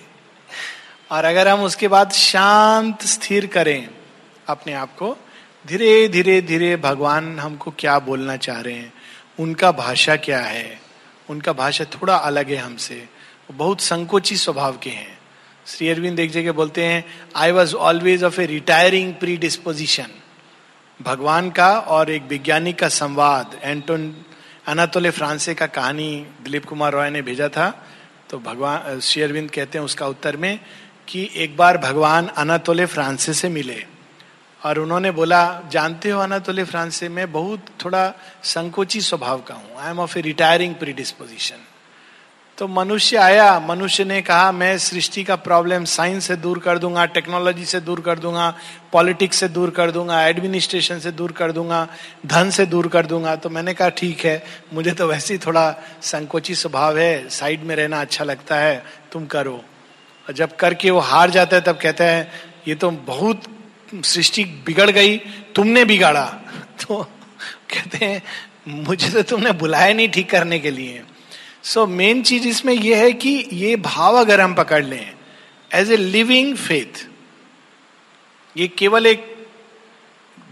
और 1.10 1.25
अगर 1.25 1.48
हम 1.48 1.62
उसके 1.62 1.88
बाद 1.88 2.10
शांत, 2.10 3.02
स्थिर 3.02 3.46
करें, 3.46 3.88
अपने 4.48 4.72
आप 4.72 4.96
को, 4.96 5.16
धीरे 5.66 6.08
धीरे 6.08 6.40
धीरे 6.40 6.76
भगवान 6.76 7.38
हमको 7.38 7.75
क्या 7.78 7.98
बोलना 7.98 8.37
चाह 8.37 8.60
रहे 8.60 8.75
हैं, 8.75 8.92
उनका 9.38 9.72
भाषा 9.72 10.16
क्या 10.16 10.40
है, 10.40 10.80
उनका 11.30 11.52
भाषा 11.52 11.84
थोड़ा 11.84 12.16
अलग 12.16 12.50
है 12.50 12.56
हमसे 12.56 13.08
बहुत 13.50 13.80
संकोची 13.80 14.37
स्वभाव 14.37 14.78
के 14.78 14.90
हैं। 14.90 15.18
श्री 15.66 15.88
अरविंद 15.88 16.20
एक 16.20 16.30
जगह 16.30 16.52
बोलते 16.52 16.84
हैं 16.84 17.04
I 17.37 17.50
was 17.50 17.75
always 17.75 18.25
of 18.25 18.40
a 18.40 18.46
retiring 18.46 19.14
predisposition 19.37 20.06
भगवान 21.00 21.50
का 21.50 21.69
और 21.78 22.11
एक 22.11 22.23
वैज्ञानिक 22.23 22.78
का 22.78 22.88
संवाद, 22.88 23.59
एंटोन, 23.62 24.14
अनातोले 24.67 25.11
फ्रांसे 25.11 25.55
का 25.55 25.67
कहानी 25.67 26.26
दिलीप 26.43 26.64
कुमार 26.64 26.93
रॉय 26.93 27.11
ने 27.11 27.23
भेजा 27.23 27.49
था। 27.49 27.71
तो 28.31 28.38
भगवान 28.38 29.00
श्री 29.00 29.23
अरविंद 29.23 29.50
कहते 29.50 29.78
हैं 29.78 29.85
उसका 29.85 30.07
उत्तर 30.07 30.37
में 30.37 30.59
कि 31.09 31.28
एक 31.37 31.57
बार 31.57 31.78
भगवान 31.78 32.26
अनातोले 32.26 32.87
फ्रांसे 32.87 33.35
से 33.35 33.49
मिले 33.49 33.85
और 34.62 34.78
उन्होंने 34.78 35.11
बोला, 35.11 35.62
जानते 35.71 36.11
हो 36.11 36.21
अनातोले 36.21 36.64
फ्रांसे? 36.64 37.09
में 37.09 37.33
बहुत 37.33 37.67
थोड़ा 37.85 38.12
संकोची 38.45 39.00
स्वभाव 39.00 39.40
का 39.40 39.55
हूँ। 39.55 39.76
I 39.78 39.90
am 39.90 40.00
of 40.00 40.19
a 40.19 40.21
retiring 40.21 40.75
predisposition 40.75 41.57
तो 42.58 42.68
मनुष्य 42.68 43.16
आया, 43.16 43.60
मनुष्य 43.60 44.04
ने 44.04 44.22
कहा, 44.22 44.52
मैं 44.52 44.78
सृष्टि 44.78 45.24
का 45.24 45.36
प्रॉब्लम 45.36 45.84
साइंस 45.84 46.24
से 46.24 46.36
दूर 46.36 46.58
कर 46.58 46.78
दूँगा 46.78 47.04
टेक्नोलॉजी 47.06 47.64
से 47.64 47.80
दूर 47.80 48.00
कर 48.00 48.18
दूँगा 48.18 48.54
पॉलिटिक्स 48.92 49.36
से 49.36 49.48
दूर 49.48 49.70
कर 49.70 49.90
दूँगा 49.90 50.26
एडमिनिस्ट्रेशन 50.26 50.98
से 50.98 51.10
दूर 51.10 51.32
कर 51.32 51.52
दूँगा, 51.52 51.88
धन 52.26 52.50
से 52.50 52.66
दूर 52.66 52.88
कर 52.88 53.06
दूँगा। 53.06 53.36
तो 53.36 53.50
मैंने 53.50 53.74
कहा, 53.74 53.88
ठीक 53.88 54.24
है, 54.24 54.44
मुझे 54.74 54.92
तो 54.92 55.06
वैसे 55.06 55.34
ही 55.34 55.40
थोड़ा 55.46 55.76
संकोची 56.02 56.54
स्वभाव 56.54 56.98
है 56.98 57.28
साइड 57.28 57.62
में 57.62 57.76
रहना 57.76 58.00
अच्छा 58.00 58.24
लगता 58.24 58.56
है, 58.56 58.84
तुम 59.12 59.26
करो। 59.26 59.64
और 60.26 60.34
जब 60.34 60.56
करके 60.56 60.90
वो 60.90 61.00
हार 61.00 61.30
जाता 61.30 61.56
है, 61.56 61.62
तब 61.62 61.78
कहता 61.78 62.04
है, 62.04 62.30
ये 62.68 62.74
तो 62.74 62.90
बहुत 62.90 63.42
सृष्टि 64.04 64.44
बिगड़ 64.44 64.90
गई, 64.90 65.18
तुमने 65.54 65.84
बिगाड़ा। 65.84 66.24
तो 66.80 67.02
कहते 67.74 68.04
हैं, 68.04 68.22
मुझे 68.68 69.10
तो 69.10 69.22
तुमने 69.22 69.52
बुलाया 69.52 69.94
नहीं 69.94 70.08
ठीक 70.08 70.30
करने 70.30 70.58
के 70.58 70.70
लिए। 70.70 71.04
सो 71.68 71.87
मेन 71.87 72.22
चीज़ 72.22 72.48
इसमें 72.48 72.75
यह 72.75 72.98
है 72.98 73.12
कि 73.12 73.48
ये 73.52 73.76
भाव 73.76 74.16
अगर 74.16 74.40
हम 74.40 74.54
पकड़ 74.54 74.84
लें 74.84 75.14
एज 75.75 75.92
ए 75.92 75.96
लिविंग 75.96 76.56
फेथ 76.56 77.06
ये 78.56 78.68
केवल 78.68 79.06
एक 79.06 79.34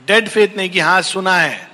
डेड 0.06 0.28
फेथ 0.28 0.48
नहीं 0.56 0.70
कि 0.70 0.80
हाँ 0.80 1.02
सुना 1.02 1.36
है, 1.38 1.70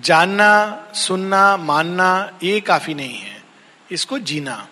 जानना, 0.00 0.86
सुनना, 0.94 1.56
मानना, 1.56 2.38
ये 2.42 2.60
काफ़ी 2.60 2.94
नहीं 2.94 3.18
है। 3.18 3.42
इसको 3.90 4.18
जीना। 4.18 4.68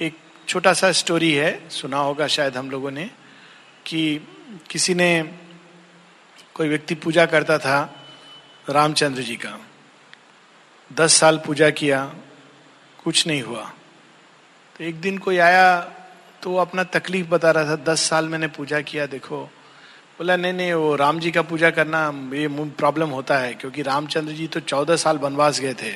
एक 0.00 0.18
छोटा 0.48 0.72
सा 0.72 0.92
स्टोरी 0.92 1.32
है, 1.32 1.68
सुना 1.68 1.98
होगा 1.98 2.26
शायद 2.26 2.56
हम 2.56 2.70
लोगों 2.70 2.90
ने, 2.90 3.10
कि 3.86 4.26
किसी 4.70 4.94
ने 4.94 5.22
कोई 6.54 6.68
व्यक्ति 6.68 6.94
पूजा 6.94 7.26
करता 7.26 7.58
था 7.58 8.04
रामचंद्र 8.70 9.22
जी 9.22 9.36
का। 9.36 9.58
दस 10.92 11.14
साल 11.14 11.38
पूजा 11.38 11.70
किया 11.70 12.14
कुछ 13.08 13.26
नहीं 13.26 13.42
हुआ। 13.42 13.72
तो 14.78 14.84
एक 14.84 15.00
दिन 15.00 15.18
कोई 15.18 15.38
आया 15.38 15.80
तो 16.42 16.50
वो 16.50 16.58
अपना 16.58 16.82
तकलीफ़ 16.84 17.26
बता 17.26 17.50
रहा 17.50 17.64
था, 17.64 17.76
दस 17.76 18.00
साल 18.00 18.28
मैंने 18.28 18.46
पूजा 18.46 18.80
किया, 18.80 19.06
देखो। 19.06 19.38
बोला, 20.18 20.36
नहीं 20.36 20.52
नहीं, 20.52 20.72
वो 20.72 20.96
राम 20.96 21.20
जी 21.20 21.30
का 21.30 21.42
पूजा 21.42 21.70
करना, 21.70 22.12
ये 22.36 22.48
प्रॉब्लम 22.50 23.08
होता 23.08 23.38
है, 23.38 23.54
क्योंकि 23.54 23.82
रामचंद्र 23.82 24.32
जी 24.32 24.46
तो 24.46 24.60
चौदह 24.60 24.96
साल 24.96 25.18
वनवास 25.18 25.60
गए 25.60 25.74
थे। 25.74 25.92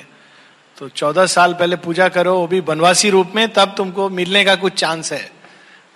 तो 0.79 0.89
चौदह 0.89 1.27
साल 1.27 1.55
पहले 1.55 1.77
पूजा 1.77 2.09
करो, 2.09 2.35
वो 2.35 2.47
भी 2.47 2.61
वनवासी 2.61 3.11
रूप 3.11 3.33
में, 3.35 3.53
तब 3.53 3.75
तुमको 3.77 4.09
मिलने 4.09 4.45
का 4.45 4.57
कुछ 4.57 4.73
चांस 4.73 5.13
है। 5.13 5.33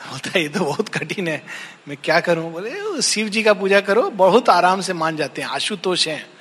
बोलता 0.11 0.31
है 0.37 0.43
ये 0.43 0.49
तो 0.49 0.61
बहुत 0.61 0.89
कठिन 0.89 1.29
है, 1.29 1.43
मैं 1.89 1.97
क्या 2.05 2.21
करूँ? 2.21 2.53
बोले 2.53 3.03
शिव 3.03 3.29
जी 3.29 3.43
का 3.43 3.55
पूजा 3.55 3.81
करो, 3.81 4.11
बहुत 4.11 4.49
आराम 4.49 4.81
से 4.81 4.93
मान 4.93 5.17
जाते 5.17 5.43
हैं, 5.43 5.49
आशुतोष 5.49 6.09
हैं। 6.09 6.36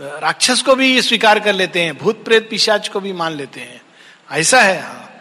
राक्षस 0.00 0.62
को 0.62 0.74
भी 0.74 1.02
स्वीकार 1.02 1.40
कर 1.40 1.52
लेते 1.52 1.82
हैं, 1.82 1.98
भूत 1.98 2.24
प्रेत 2.24 2.50
पिशाच 2.50 2.88
को 2.88 3.00
भी 3.00 3.12
मान 3.12 3.32
लेते 3.32 3.60
हैं। 3.60 3.82
ऐसा 4.30 4.62
है 4.62 4.80
हाँ। 4.80 5.20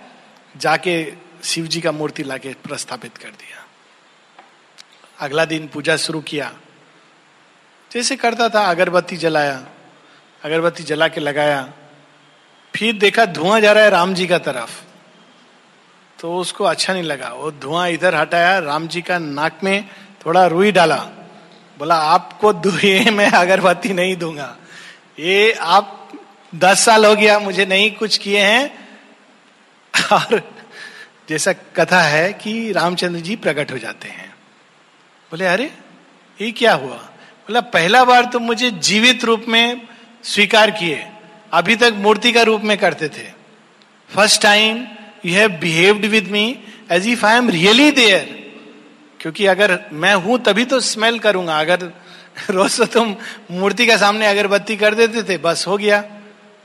जाके 0.57 1.13
शिव 1.43 1.67
जी 1.67 1.81
का 1.81 1.91
मूर्ति 1.91 2.23
लाके 2.23 2.49
प्रस्थापित 2.49 3.17
कर 3.17 3.29
दिया। 3.29 3.65
अगला 5.19 5.45
दिन 5.45 5.67
पूजा 5.67 5.97
शुरू 5.97 6.21
किया। 6.21 6.53
जैसे 7.91 8.15
करता 8.15 8.49
था, 8.49 8.65
अगरबत्ती 8.65 9.17
जलाया। 9.17 9.65
अगरबत्ती 10.43 10.83
जला 10.83 11.07
के 11.07 11.21
लगाया। 11.21 11.73
फिर 12.75 12.97
देखा 12.97 13.25
धुआँ 13.25 13.59
जा 13.59 13.71
रहा 13.71 13.83
है 13.83 13.89
राम 13.89 14.13
जी 14.13 14.27
का 14.27 14.37
तरफ़। 14.37 14.83
तो 16.19 16.37
उसको 16.37 16.63
अच्छा 16.63 16.93
नहीं 16.93 17.03
लगा। 17.03 17.29
वो 17.29 17.51
धुआँ 17.51 17.89
इधर 17.89 18.15
हटाया, 18.15 18.59
राम 18.59 18.87
जी 18.87 19.01
का 19.01 19.17
नाक 19.17 19.59
में 19.63 19.89
थोड़ा 20.25 20.47
रुई 20.47 20.71
डाला। 20.71 20.97
बोला, 21.79 21.95
आपको 21.95 22.53
दुए 22.53 23.09
मैं 23.09 23.31
अगरबत्ती 23.31 23.93
नहीं 23.93 24.15
दूँगा। 24.15 24.57
ये 25.19 25.51
आप 25.51 26.11
दस 26.55 26.85
साल 26.85 27.05
हो 27.05 27.15
गया, 27.15 27.39
मुझे 27.39 27.65
नहीं 27.65 27.91
कुछ 27.91 28.17
किए 28.17 28.39
हैं। 28.39 28.89
और 30.13 30.53
जैसा 31.29 31.53
कथा 31.53 32.01
है 32.01 32.33
कि 32.33 32.71
रामचंद्र 32.71 33.19
जी 33.19 33.35
प्रकट 33.35 33.71
हो 33.71 33.77
जाते 33.77 34.07
हैं। 34.07 34.35
बोले, 35.31 35.45
अरे, 35.45 35.71
ये 36.41 36.51
क्या 36.51 36.73
हुआ? 36.73 36.95
बोला, 36.95 37.61
पहला 37.61 38.03
बार 38.03 38.25
तुम 38.25 38.43
मुझे 38.43 38.71
जीवित 38.71 39.23
रूप 39.23 39.45
में 39.47 39.81
स्वीकार 40.23 40.71
किए। 40.71 41.07
अभी 41.53 41.75
तक 41.75 41.93
मूर्ति 41.95 42.33
का 42.33 42.41
रूप 42.41 42.61
में 42.61 42.77
करते 42.77 43.09
थे। 43.09 43.31
First 44.15 44.41
time 44.41 44.87
you 45.25 45.33
have 45.35 45.49
behaved 45.49 46.05
with 46.05 46.27
me 46.27 46.63
as 46.91 47.07
if 47.07 47.25
I 47.25 47.37
am 47.37 47.49
really 47.49 47.91
there. 47.91 48.53
क्योंकि 49.19 49.45
अगर 49.45 49.85
मैं 49.91 50.15
हूँ 50.15 50.43
तभी 50.43 50.65
तो 50.65 50.79
स्मेल 50.79 51.19
करूँगा। 51.19 51.59
अगर 51.59 51.91
रोज 52.49 52.77
तो 52.77 52.85
तुम 52.85 53.15
मूर्ति 53.51 53.85
के 53.85 53.97
सामने 53.97 54.27
अगरबत्ती 54.27 54.77
कर 54.77 54.95
देते 54.95 55.23
थे, 55.23 55.37
बस 55.37 55.67
हो 55.67 55.77
गया। 55.77 56.03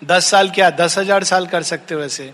दस 0.05 0.27
साल 0.27 0.51
क्या, 0.51 0.71
दस 0.71 0.99
हज़ार 0.99 1.25
साल 1.25 1.47
कर 1.47 1.63
सकते 1.63 1.95
हो 1.95 2.01
ऐसे। 2.01 2.33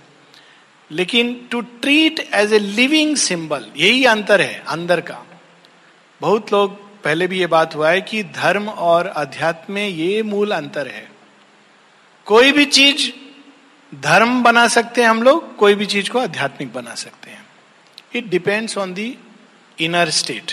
लेकिन 0.91 1.49
to 1.51 1.61
treat 1.61 2.21
as 2.35 2.53
a 2.53 2.59
living 2.59 3.17
symbol 3.17 3.67
यही 3.77 4.05
अंतर 4.05 4.41
है, 4.41 4.65
अंदर 4.69 5.01
का। 5.01 5.23
बहुत 6.21 6.53
लोग, 6.53 7.03
पहले 7.03 7.27
भी 7.27 7.39
ये 7.39 7.47
बात 7.47 7.75
हुआ 7.75 7.91
है 7.91 8.01
कि 8.01 8.23
धर्म 8.23 8.69
और 8.69 9.07
अध्यात्म 9.07 9.75
में 9.75 9.89
ये 9.89 10.23
मूल 10.23 10.51
अंतर 10.51 10.87
है। 10.87 11.09
कोई 12.27 12.53
भी 12.53 12.65
चीज़ 12.65 13.11
धर्म 13.95 14.43
बना 14.43 14.69
सकते 14.69 15.03
हैं 15.03 15.09
हम 15.09 15.23
लोग, 15.23 15.57
कोई 15.57 15.75
भी 15.75 15.87
चीज़ 15.87 16.11
को 16.11 16.19
आध्यात्मिक 16.19 16.73
बना 16.73 16.95
सकते 16.95 17.31
हैं। 17.31 17.47
It 18.15 18.27
depends 18.27 18.79
on 18.79 18.95
the 18.95 19.19
inner 19.81 20.11
state 20.11 20.53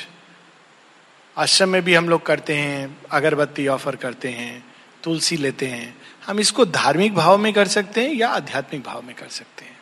आश्रम 1.38 1.70
में 1.70 1.82
भी 1.82 1.94
हम 1.94 2.10
लोग 2.10 2.25
करते 2.25 2.56
हैं, 2.56 2.98
अगरबत्ती 3.12 3.68
ऑफ़र 3.68 3.96
करते 3.96 4.30
हैं, 4.30 4.66
तुलसी 5.04 5.38
लेते 5.38 5.66
हैं। 5.66 5.98
हम 6.28 6.40
इसको 6.40 6.66
धार्मिक 6.66 7.16
भाव 7.16 7.38
में 7.38 7.54
कर 7.54 7.68
सकते 7.68 8.02
हैं 8.02 8.13
या 8.13 8.30
आध्यात्मिक 8.30 8.84
भाव 8.84 9.02
में 9.02 9.16
कर 9.16 9.28
सकते 9.28 9.66
हैं? 9.66 9.78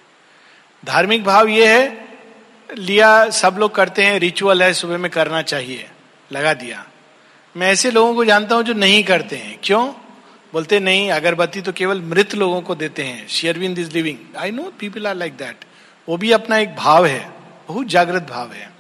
धार्मिक 0.86 1.24
भाव 1.24 1.48
ये 1.48 1.80
है, 1.80 2.08
लिया 2.78 3.30
सब 3.30 3.56
लोग 3.60 3.76
करते 3.76 4.04
हैं 4.04 4.20
रिचुअल 4.20 4.64
है, 4.64 4.74
सुबह 4.74 4.98
में 4.98 5.12
करना 5.12 5.42
चाहिए, 5.42 5.90
लगा 6.32 6.54
दिया। 6.54 6.86
मैं 7.58 7.72
ऐसे 7.72 7.92
लोगों 7.92 8.16
को 8.16 8.26
जानता 8.26 8.56
हूँ 8.56 8.64
जो 8.64 8.74
नहीं 8.74 9.04
करते 9.04 9.36
हैं। 9.36 9.60
क्यों? 9.64 9.94
बोलते, 10.54 10.80
नहीं, 10.80 11.12
अगरबत्ती 11.12 11.62
तो 11.62 11.72
केवल 11.72 12.02
मृत 12.02 12.36
लोगों 12.36 12.62
को 12.62 12.76
देते 12.76 13.04
हैं 13.04 13.28
शेयरविंद 13.28 13.80
is 13.80 13.92
living 13.92 14.18
I 14.38 14.52
know 14.52 14.64
people 14.80 15.08
are 15.08 15.16
like 15.16 15.34
that 15.34 15.66
वो 16.08 16.18
भी 16.18 16.32
अपना 16.32 16.58
एक 16.58 16.76
भाव 16.76 17.06
है, 17.06 17.32
बहुत 17.68 17.88
जागृत 17.88 18.24
भाव 18.24 18.52
है। 18.52 18.72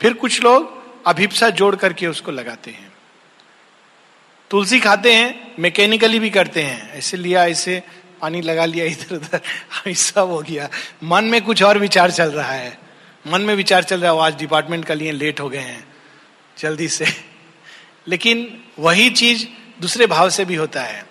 फिर 0.00 0.12
कुछ 0.12 0.42
लोग 0.42 0.79
अभिप्सा 1.06 1.50
जोड़ 1.50 1.76
करके 1.76 2.06
उसको 2.06 2.32
लगाते 2.32 2.70
हैं। 2.70 2.92
तुलसी 4.50 4.80
खाते 4.80 5.14
हैं, 5.14 5.54
मैकेनिकली 5.58 6.18
भी 6.18 6.30
करते 6.30 6.62
हैं। 6.62 6.92
ऐसे 6.92 7.16
लिया, 7.16 7.46
ऐसे 7.46 7.82
पानी 8.20 8.40
लगा 8.40 8.64
लिया, 8.64 8.84
इधर 8.84 9.16
उधर, 9.16 9.94
सब 9.94 10.30
हो 10.30 10.42
गया। 10.42 10.68
मन 11.04 11.24
में 11.24 11.42
कुछ 11.42 11.62
और 11.62 11.78
विचार 11.78 12.10
चल 12.10 12.30
रहा 12.30 12.52
है। 12.52 12.78
मन 13.26 13.40
में 13.40 13.54
विचार 13.54 13.84
चल 13.84 14.00
रहा 14.00 14.12
है 14.12 14.20
आज 14.20 14.34
डिपार्टमेंट 14.34 14.84
का 14.84 14.94
लिए 14.94 15.12
लेट 15.12 15.40
हो 15.40 15.48
गए 15.48 15.58
हैं, 15.58 15.94
जल्दी 16.58 16.88
से। 16.88 17.06
लेकिन 18.08 18.64
वही 18.78 19.10
चीज़ 19.10 19.46
दूसरे 19.80 20.06
भाव 20.06 20.30
से 20.30 20.44
भी 20.44 20.54
होता 20.54 20.82
है 20.82 21.06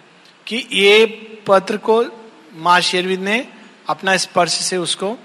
कि 0.47 0.67
ये 0.71 1.05
पत्र 1.47 1.77
को 1.77 2.05
माँ 2.53 2.81
शेरविंद 2.81 3.23
ने 3.23 3.47
अपना 3.89 4.17
स्पर्श 4.17 4.51
से 4.51 4.77
उसको 4.77 5.17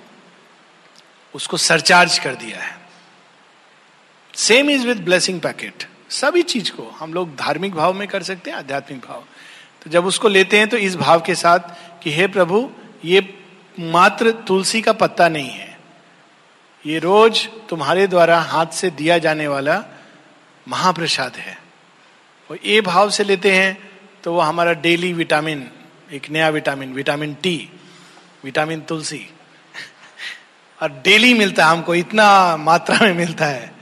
उसको 1.35 1.57
सरचार्ज 1.57 2.19
कर 2.19 2.35
दिया 2.35 2.61
है। 2.61 2.84
Same 4.37 4.71
is 4.71 4.87
with 4.87 5.05
blessing 5.05 5.41
packet 5.41 5.85
सभी 6.11 6.43
चीज़ 6.43 6.71
को 6.71 6.97
हम 6.99 7.15
लोग 7.15 7.37
धार्मिक 7.37 7.75
भाव 7.75 7.93
में 7.93 8.09
कर 8.09 8.23
सकते 8.23 8.51
हैं, 8.51 8.57
आध्यात्मिक 8.57 9.01
भाव। 9.01 9.25
तो 9.83 9.91
जब 9.91 10.07
उसको 10.07 10.29
लेते 10.29 10.59
हैं 10.59 10.69
तो 10.69 10.77
इस 10.77 10.97
भाव 10.97 11.21
के 11.21 11.35
साथ 11.35 11.59
कि 12.03 12.11
हे 12.11 12.27
प्रभु, 12.27 12.71
ये 13.05 13.39
मात्र 13.81 14.31
तुलसी 14.31 14.83
का 14.83 14.93
पत्ता 14.93 15.29
नहीं 15.29 15.51
है। 15.51 15.79
ये 16.87 16.99
रोज 16.99 17.49
तुम्हारे 17.69 18.07
द्वारा 18.07 18.41
हाथ 18.41 18.67
से 18.67 18.91
दिया 18.91 19.19
जाने 19.19 19.49
वाला 19.49 19.85
महाप्रसाद 20.69 21.37
है। 21.37 21.59
और 22.51 22.59
ये 22.65 22.81
भाव 22.81 23.11
से 23.11 23.25
लेते 23.25 23.57
हैं 23.57 23.91
तो 24.23 24.33
वो 24.33 24.41
हमारा 24.41 24.73
डेली 24.73 25.13
विटामिन, 25.13 25.71
एक 26.13 26.31
नया 26.31 26.49
विटामिन 26.49 26.93
विटामिन 26.93 27.35
टी, 27.35 27.71
विटामिन 28.45 28.81
तुलसी। 28.81 29.27
और 30.83 31.01
डेली 31.05 31.35
मिलता 31.35 31.65
है 31.65 31.71
हमको, 31.71 31.95
इतना 31.95 32.57
मात्रा 32.57 32.99
में 33.03 33.15
मिलता 33.15 33.47
है। 33.47 33.74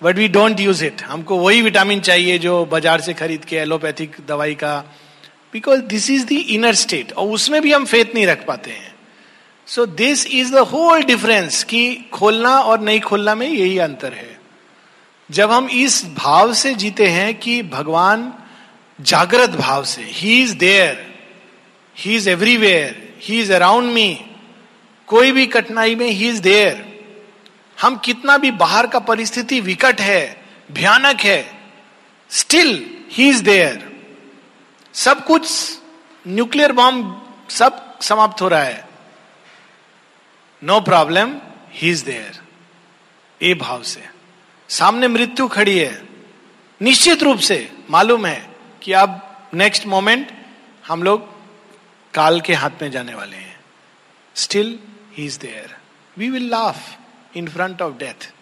But 0.00 0.16
we 0.16 0.28
don't 0.28 0.60
use 0.60 0.84
it 0.84 1.02
हमको 1.02 1.38
वही 1.38 1.62
विटामिन 1.62 2.00
चाहिए 2.00 2.38
जो 2.38 2.64
बाज़ार 2.64 3.00
से 3.00 3.14
खरीद 3.14 3.44
के 3.44 3.56
एलोपैथिक 3.56 4.16
दवाई 4.28 4.54
का। 4.54 4.76
Because 5.52 5.80
this 5.82 6.10
is 6.10 6.24
the 6.26 6.32
inner 6.32 6.74
state 6.74 7.12
और 7.12 7.28
उसमें 7.28 7.60
भी 7.62 7.72
हम 7.72 7.84
फेथ 7.84 8.14
नहीं 8.14 8.26
रख 8.26 8.44
पाते 8.46 8.70
हैं। 8.70 8.94
So 9.68 9.86
this 9.86 10.26
is 10.26 10.52
the 10.54 10.58
whole 10.68 11.02
difference 11.02 11.62
कि 11.64 11.94
खोलना 12.12 12.58
और 12.60 12.80
नहीं 12.80 13.00
खोलना 13.00 13.34
में 13.34 13.48
यही 13.48 13.78
अंतर 13.78 14.12
है। 14.12 14.38
जब 15.30 15.50
हम 15.50 15.68
इस 15.68 16.04
भाव 16.16 16.52
से 16.54 16.74
जीते 16.74 17.06
हैं 17.08 17.34
कि 17.34 17.62
भगवान 17.62 18.32
जागृत 18.98 19.50
भाव 19.50 19.84
से 19.84 20.02
he 20.02 20.42
is 20.42 20.56
there 20.56 21.06
he 21.96 22.16
is 22.16 22.28
everywhere 22.30 22.96
he 23.22 23.40
is 23.40 23.52
around 23.52 23.92
me 23.92 24.20
कोई 25.08 25.32
भी 25.32 25.46
कठिनाई 25.46 25.94
में 25.94 26.06
ही 26.06 26.28
इज़ 26.28 26.40
देयर 26.42 26.89
हम 27.80 27.96
कितना 27.96 28.36
भी 28.36 28.50
बाहर 28.50 28.86
का 28.86 28.98
परिस्थिति 28.98 29.60
विकट 29.60 30.00
है, 30.00 30.44
भयानक 30.72 31.20
है 31.20 31.60
स्टिल 32.30 32.98
ही 33.10 33.28
इज़ 33.28 33.42
देयर 33.42 33.88
सब 34.94 35.24
कुछ 35.24 35.48
न्यूक्लियर 36.26 36.72
बॉम्ब 36.72 37.46
सब 37.50 38.00
समाप्त 38.00 38.42
हो 38.42 38.48
रहा 38.48 38.62
है। 38.62 38.88
No 40.62 40.80
problem 40.80 41.34
he 41.72 41.90
is 41.90 42.04
there 42.04 42.40
ए 43.40 43.54
भाव 43.54 43.82
से। 43.82 44.08
सामने 44.68 45.08
मृत्यु 45.08 45.48
खड़ी 45.48 45.78
है। 45.78 46.02
निश्चित 46.80 47.22
रूप 47.22 47.38
से 47.38 47.72
मालूम 47.90 48.26
है 48.26 48.50
कि 48.82 48.92
अब 48.92 49.48
नेक्स्ट 49.54 49.86
मोमेंट 49.86 50.30
हम 50.88 51.02
लोग 51.02 51.28
काल 52.14 52.40
के 52.40 52.54
हाथ 52.54 52.82
में 52.82 52.90
जाने 52.90 53.14
वाले 53.14 53.36
हैं। 53.36 53.60
Still 54.34 54.78
he 55.14 55.24
is 55.24 55.38
there 55.38 55.76
we 56.16 56.30
will 56.30 56.48
laugh 56.50 56.99
in 57.36 57.48
front 57.48 57.82
of 57.82 57.94
death 57.94 58.32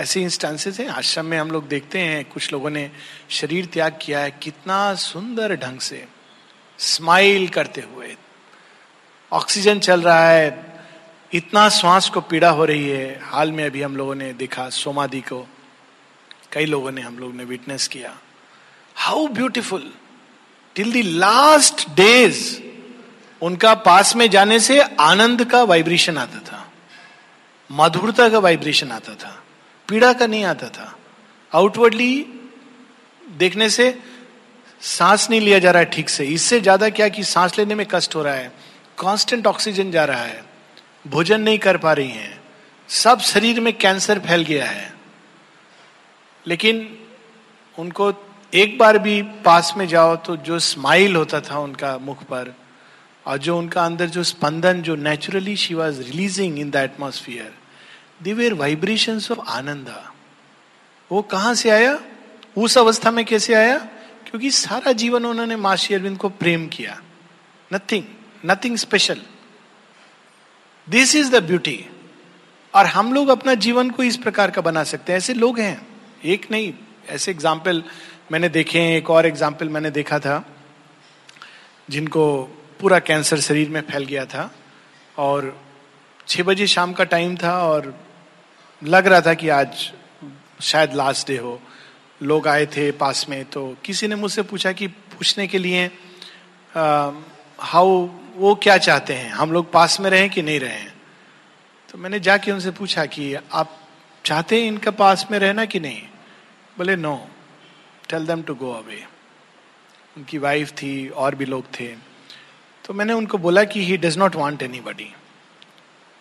ऐसे 0.00 0.22
इंस्टांसेस 0.22 0.80
हैं। 0.80 0.88
आश्रम 0.88 1.26
में 1.26 1.38
हम 1.38 1.50
लोग 1.50 1.68
देखते 1.68 1.98
हैं, 1.98 2.24
कुछ 2.24 2.52
लोगों 2.52 2.70
ने 2.70 2.90
शरीर 3.30 3.66
त्याग 3.66 3.98
किया 4.02 4.20
है, 4.20 4.30
कितना 4.30 4.94
सुंदर 4.94 5.56
ढंग 5.56 5.80
से 5.80 6.08
स्माइल 6.78 7.48
करते 7.48 7.80
हुए। 7.80 8.16
ऑक्सीजन 9.32 9.80
चल 9.80 10.02
रहा 10.02 10.30
है, 10.30 10.66
इतना 11.32 11.68
श्वास 11.68 12.08
को 12.08 12.20
पीड़ा 12.20 12.50
हो 12.50 12.64
रही 12.64 12.88
है। 12.88 13.20
हाल 13.22 13.52
में 13.52 13.64
अभी 13.64 13.82
हम 13.82 13.96
लोगों 13.96 14.14
ने 14.14 14.32
देखा, 14.32 14.68
सोमादि 14.70 15.20
को, 15.20 15.48
कई 16.52 16.64
लोगों 16.64 16.92
ने 16.92 17.00
हम 17.00 17.18
लोग 17.18 17.34
ने 17.34 17.44
विटनेस 17.44 17.88
किया। 17.88 18.18
How 18.94 19.26
beautiful 19.26 19.92
till 20.74 20.92
the 20.92 21.06
last 21.06 21.90
days 21.90 22.60
उनका 23.42 23.74
पास 23.74 24.16
में 24.16 24.30
जाने 24.30 24.60
से 24.60 24.80
आनंद 24.80 25.44
का 25.44 25.62
वाइब्रेशन 25.62 26.18
आता 26.18 26.38
था। 26.38 26.49
मधुरता 27.70 28.28
का 28.28 28.38
वाइब्रेशन 28.40 28.90
आता 28.92 29.14
था, 29.14 29.36
पीड़ा 29.88 30.12
का 30.12 30.26
नहीं 30.26 30.44
आता 30.46 30.68
था। 30.68 30.94
आउटवर्डली 31.52 32.26
देखने 33.22 33.68
से 33.70 33.94
सांस 34.82 35.28
नहीं 35.30 35.40
लिया 35.40 35.58
जा 35.58 35.70
रहा 35.70 35.82
है 35.82 35.88
ठीक 35.90 36.08
से। 36.08 36.24
इससे 36.26 36.60
ज़्यादा 36.60 36.88
क्या 36.90 37.08
कि 37.08 37.24
सांस 37.24 37.58
लेने 37.58 37.74
में 37.74 37.86
कष्ट 37.90 38.14
हो 38.14 38.22
रहा 38.22 38.34
है 38.34 38.52
कांस्टेंट 38.98 39.46
ऑक्सीजन 39.46 39.90
जा 39.90 40.04
रहा 40.04 40.22
है, 40.22 40.44
भोजन 41.06 41.40
नहीं 41.40 41.58
कर 41.58 41.76
पा 41.78 41.92
रही 41.92 42.10
हैं, 42.10 42.40
सब 42.88 43.20
शरीर 43.22 43.60
में 43.60 43.72
कैंसर 43.74 44.18
फैल 44.20 44.42
गया 44.44 44.66
है। 44.66 44.92
लेकिन 46.44 46.88
उनको 47.78 48.12
एक 48.52 48.78
बार 48.78 48.98
भी 48.98 49.20
पास 49.44 49.72
में 49.76 49.86
जाओ 49.88 50.16
तो 50.18 50.36
जो 50.38 50.58
स्माइल 50.60 51.16
होता 51.16 51.40
था 51.40 51.58
उनका 51.60 51.96
मुख 52.00 52.22
पर, 52.24 52.54
और 53.26 53.38
जो 53.38 53.58
उनका 53.58 53.84
अंदर 53.84 54.06
जो 54.08 54.22
स्पंदन 54.24 54.82
जो 54.82 54.94
naturally 54.98 55.56
she 55.56 55.74
was 55.74 56.00
releasing 56.02 56.58
in 56.58 56.70
the 56.70 56.76
atmosphere 56.78 57.52
the very 58.20 58.54
vibration 58.54 59.16
of 59.16 59.40
ananda. 59.40 59.94
वो 61.10 61.22
कहाँ 61.22 61.54
से 61.54 61.70
आया? 61.70 61.98
उस 62.58 62.78
अवस्था 62.78 63.10
में 63.10 63.24
कैसे 63.24 63.54
आया? 63.54 63.78
क्योंकि 64.26 64.50
सारा 64.50 64.92
जीवन 64.92 65.24
उन्होंने 65.24 65.56
माशी 65.56 65.94
अरविंद 65.94 66.18
को 66.18 66.28
प्रेम 66.28 66.66
किया। 66.68 67.00
Nothing 67.70 68.04
nothing 68.46 68.76
special 68.76 69.20
this 70.88 71.14
is 71.16 71.30
the 71.30 71.42
beauty 71.42 71.84
और 72.74 72.86
हम 72.86 73.12
लोग 73.12 73.28
अपना 73.28 73.54
जीवन 73.54 73.90
को 73.90 74.02
इस 74.02 74.16
प्रकार 74.16 74.50
का 74.50 74.62
बना 74.62 74.84
सकते 74.84 75.12
हैं। 75.12 75.16
ऐसे 75.16 75.34
लोग 75.34 75.58
हैं। 75.58 75.86
एक 76.24 76.50
नहीं, 76.50 76.72
ऐसे 77.08 77.30
एग्ज़ाम्पल 77.30 77.82
मैंने 78.32 78.48
देखे 78.48 78.80
हैं। 78.80 78.96
एक 78.96 79.10
और 79.10 79.26
एग्ज़ाम्पल 79.26 79.68
मैंने 79.68 79.90
देखा 79.90 80.18
था, 80.18 80.44
जिनको 81.90 82.42
पूरा 82.80 82.98
कैंसर 82.98 83.40
शरीर 83.40 83.68
में 83.68 83.80
फैल 83.80 84.04
गया 84.04 84.24
था। 84.24 84.50
और 85.18 85.64
छह 86.28 86.42
बजे 86.42 86.66
शाम 86.66 86.92
का 86.92 87.04
टाइम 87.04 87.36
था 87.36 87.58
और 87.62 87.94
लग 88.82 89.06
रहा 89.06 89.20
था 89.20 89.34
कि 89.34 89.48
आज 89.48 89.90
शायद 90.62 90.94
लास्ट 90.94 91.26
डे 91.28 91.36
हो। 91.36 91.60
लोग 92.20 92.46
आए 92.48 92.66
थे 92.66 92.90
पास 92.92 93.26
में 93.28 93.44
तो 93.44 93.64
किसी 93.84 94.08
ने 94.08 94.14
मुझसे 94.14 94.42
पूछा 94.42 94.72
कि 94.72 94.86
पूछने 94.86 95.46
के 95.46 95.58
लिए 95.58 95.84
हाउ 96.74 97.88
वो 98.36 98.54
क्या 98.54 98.76
चाहते 98.78 99.14
हैं? 99.14 99.30
हम 99.30 99.52
लोग 99.52 99.70
पास 99.72 100.00
में 100.00 100.10
रहें 100.10 100.30
कि 100.30 100.42
नहीं 100.42 100.60
रहें? 100.60 100.92
तो 101.88 101.98
मैंने 101.98 102.20
जाके 102.20 102.52
उनसे 102.52 102.70
पूछा 102.70 103.04
कि 103.06 103.34
आप 103.34 103.76
चाहते 104.24 104.60
हैं 104.60 104.68
इनका 104.68 104.90
पास 104.92 105.26
में 105.30 105.38
रहना 105.38 105.64
कि 105.64 105.80
नहीं? 105.80 106.02
बोले 106.78 106.96
no 106.96 107.16
tell 108.10 108.26
them 108.26 108.42
to 108.42 108.54
go 108.54 108.72
away 108.72 109.04
उनकी 110.16 110.38
वाइफ 110.38 110.70
थी, 110.72 111.08
और 111.08 111.34
भी 111.34 111.44
लोग 111.44 111.64
थे। 111.80 111.86
तो 112.84 112.94
मैंने 112.94 113.12
उनको 113.12 113.38
बोला 113.38 113.64
कि 113.64 113.84
he 113.86 113.96
does 113.96 114.18
not 114.18 114.36
want 114.36 114.62
anybody 114.80 115.12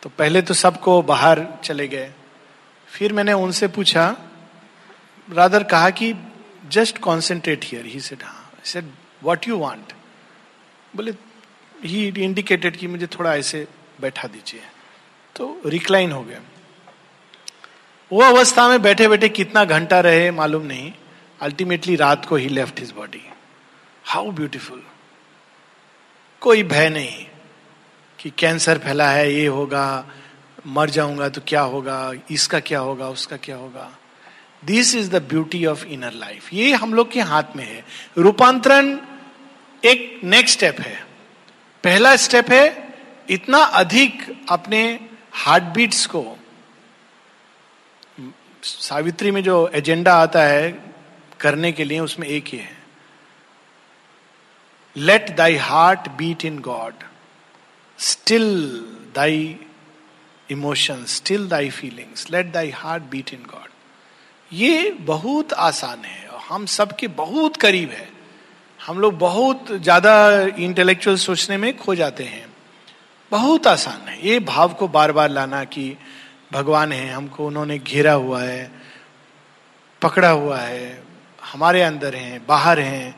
तो 0.03 0.09
पहले 0.09 0.41
तो 0.41 0.53
सबको 0.55 1.01
बाहर 1.03 1.47
चले 1.63 1.87
गए। 1.87 2.11
फिर 2.89 3.13
मैंने 3.13 3.33
उनसे 3.33 3.67
पूछा 3.67 4.05
रादर 5.27 5.63
कहा 5.63 5.89
कि 5.89 6.13
just 6.69 6.97
concentrate 6.97 7.65
here 7.65 7.85
he 7.85 7.99
said 7.99 8.23
हाँ. 8.23 8.51
सेड 8.63 8.91
वॉट 9.23 9.47
यू 9.47 9.57
वॉन्ट 9.57 9.93
बोले 10.93 11.11
ही 11.83 12.07
इंडिकेटेड 12.17 12.77
कि 12.77 12.87
मुझे 12.87 13.07
थोड़ा 13.07 13.35
ऐसे 13.35 13.67
बैठा 14.01 14.27
दीजिए. 14.27 14.61
तो 15.35 15.61
रिक्लाइन 15.65 16.11
हो 16.11 16.23
गया। 16.23 16.39
वो 18.11 18.21
अवस्था 18.21 18.67
में 18.67 18.81
बैठे 18.81 19.07
बैठे 19.07 19.29
कितना 19.29 19.63
घंटा 19.65 19.99
रहे, 19.99 20.29
मालूम 20.31 20.63
नहीं। 20.65 20.91
अल्टीमेटली 21.39 21.95
रात 21.95 22.25
को 22.25 22.35
he 22.35 22.47
left 22.49 22.79
his 22.79 22.91
body 22.91 23.21
how 24.05 24.31
beautiful 24.31 24.81
कोई 26.41 26.63
भय 26.63 26.89
नहीं 26.89 27.25
कि 28.19 28.29
कैंसर 28.37 28.77
फैला 28.77 29.09
है, 29.09 29.33
ये 29.33 29.45
होगा 29.47 30.05
मर 30.67 30.89
जाऊँगा 30.89 31.29
तो 31.29 31.41
क्या 31.47 31.61
होगा? 31.61 32.11
इसका 32.31 32.59
क्या 32.59 32.79
होगा? 32.79 33.09
उसका 33.09 33.37
क्या 33.37 33.55
होगा? 33.55 33.89
This 34.65 34.95
is 34.95 35.09
the 35.11 35.21
beauty 35.23 35.65
of 35.65 35.85
inner 35.85 36.13
life 36.13 36.53
ये 36.53 36.73
हम 36.73 36.93
लोग 36.93 37.11
के 37.11 37.21
हाथ 37.21 37.55
में 37.55 37.65
है। 37.65 37.85
रूपांतरण 38.17 38.97
एक 39.83 40.19
नेक्स्ट 40.23 40.57
स्टेप 40.57 40.79
है। 40.79 41.07
पहला 41.83 42.15
स्टेप 42.15 42.49
है 42.49 42.93
इतना 43.29 43.57
अधिक 43.57 44.45
अपने 44.49 44.99
हार्ट 45.33 45.63
बीट्स 45.63 46.05
को। 46.05 46.25
सावित्री 48.63 49.31
में 49.31 49.43
जो 49.43 49.67
एजेंडा 49.67 50.13
आता 50.13 50.43
है 50.43 50.71
करने 51.39 51.71
के 51.71 51.83
लिए 51.83 51.99
उसमें 51.99 52.27
एक 52.27 52.47
ही 52.47 52.57
है। 52.57 52.77
Let 54.95 55.35
thy 55.35 55.55
heart 55.55 56.09
beat 56.09 56.45
in 56.45 56.59
God 56.59 56.93
still 57.99 58.45
thy 59.15 59.59
emotion 60.49 61.03
still 61.07 61.47
thy 61.47 61.69
feelings 61.69 62.29
let 62.31 62.51
thy 62.51 62.69
heart 62.69 63.03
beat 63.03 63.33
in 63.33 63.43
God 63.49 63.67
ये 64.51 64.91
बहुत 64.91 65.53
आसान 65.53 66.05
है 66.05 66.27
और 66.27 66.39
हम 66.49 66.65
सबके 66.65 67.07
बहुत 67.07 67.57
करीब 67.57 67.89
है। 67.89 68.07
हम 68.79 68.99
लोग 68.99 69.17
बहुत 69.17 69.71
ज़्यादा 69.71 70.41
इंटेलेक्चुअल 70.59 71.17
सोचने 71.17 71.57
में 71.57 71.77
खो 71.77 71.95
जाते 71.95 72.23
हैं। 72.23 72.45
बहुत 73.31 73.67
आसान 73.67 74.07
है। 74.07 74.27
ये 74.27 74.39
भाव 74.39 74.73
को 74.73 74.87
बार 74.87 75.11
बार 75.11 75.29
लाना 75.29 75.63
कि 75.63 75.97
भगवान 76.51 76.91
है, 76.91 77.09
हमको 77.09 77.47
उन्होंने 77.47 77.77
घेरा 77.79 78.13
हुआ 78.13 78.41
है, 78.41 78.71
पकड़ा 80.01 80.29
हुआ 80.29 80.59
है, 80.59 81.03
हमारे 81.43 81.81
अंदर 81.81 82.15
हैं, 82.15 82.45
बाहर 82.47 82.79
हैं, 82.79 83.15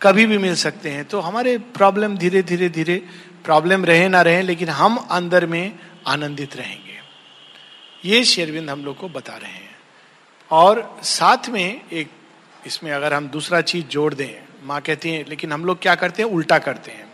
कभी 0.00 0.26
भी 0.26 0.38
मिल 0.38 0.54
सकते 0.54 0.90
हैं। 0.90 1.04
तो 1.04 1.20
हमारे 1.20 1.56
प्रॉब्लम 1.72 2.16
धीरे 2.16 2.42
धीरे 2.42 2.68
धीरे 2.68 3.02
प्रॉब्लम 3.44 3.84
रहे 3.84 4.08
ना 4.08 4.22
रहे, 4.22 4.42
लेकिन 4.42 4.68
हम 4.68 4.96
अंदर 4.96 5.46
में 5.46 5.78
आनंदित 6.06 6.56
रहेंगे। 6.56 6.94
ये 8.04 8.24
शेरविंद 8.24 8.70
हम 8.70 8.84
लोग 8.84 8.96
को 8.96 9.08
बता 9.08 9.36
रहे 9.36 9.52
हैं। 9.52 9.76
और 10.50 11.00
साथ 11.02 11.48
में 11.48 11.80
एक, 11.92 12.10
इसमें 12.66 12.92
अगर 12.92 13.14
हम 13.14 13.28
दूसरा 13.28 13.60
चीज़ 13.60 13.86
जोड़ 13.86 14.14
दें, 14.14 14.66
माँ 14.66 14.80
कहती 14.80 15.10
है, 15.10 15.24
लेकिन 15.28 15.52
हम 15.52 15.64
लोग 15.64 15.82
क्या 15.82 15.94
करते 15.94 16.22
हैं? 16.22 16.30
उल्टा 16.30 16.58
करते 16.58 16.90
हैं। 16.90 17.12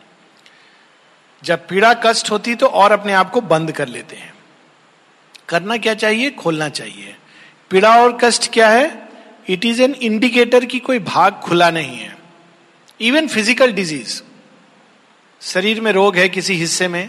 जब 1.44 1.68
पीड़ा 1.68 1.94
कष्ट 1.94 2.30
होती 2.30 2.54
तो 2.54 2.66
और 2.66 2.92
अपने 2.92 3.12
आप 3.12 3.30
को 3.30 3.40
बंद 3.40 3.72
कर 3.72 3.88
लेते 3.88 4.16
हैं। 4.16 4.34
करना 5.48 5.76
क्या 5.76 5.94
चाहिए? 5.94 6.30
खोलना 6.30 6.68
चाहिए। 6.68 7.16
पीड़ा 7.70 8.02
और 8.02 8.18
कष्ट 8.24 8.52
क्या 8.52 8.68
है? 8.68 9.08
इट 9.48 9.64
इज़ 9.64 9.82
एन 9.82 9.94
इंडिकेटर 9.94 10.64
की 10.64 10.78
कोई 10.78 10.98
भाग 10.98 11.34
खुला 11.34 11.70
नहीं 11.70 11.96
है। 11.98 12.18
इवन 13.00 13.28
फ़िज़िकल 13.28 13.72
डिज़ीज़ 13.72 14.22
शरीर 15.42 15.80
में 15.80 15.90
रोग 15.92 16.16
है 16.16 16.28
किसी 16.28 16.54
हिस्से 16.54 16.88
में, 16.88 17.08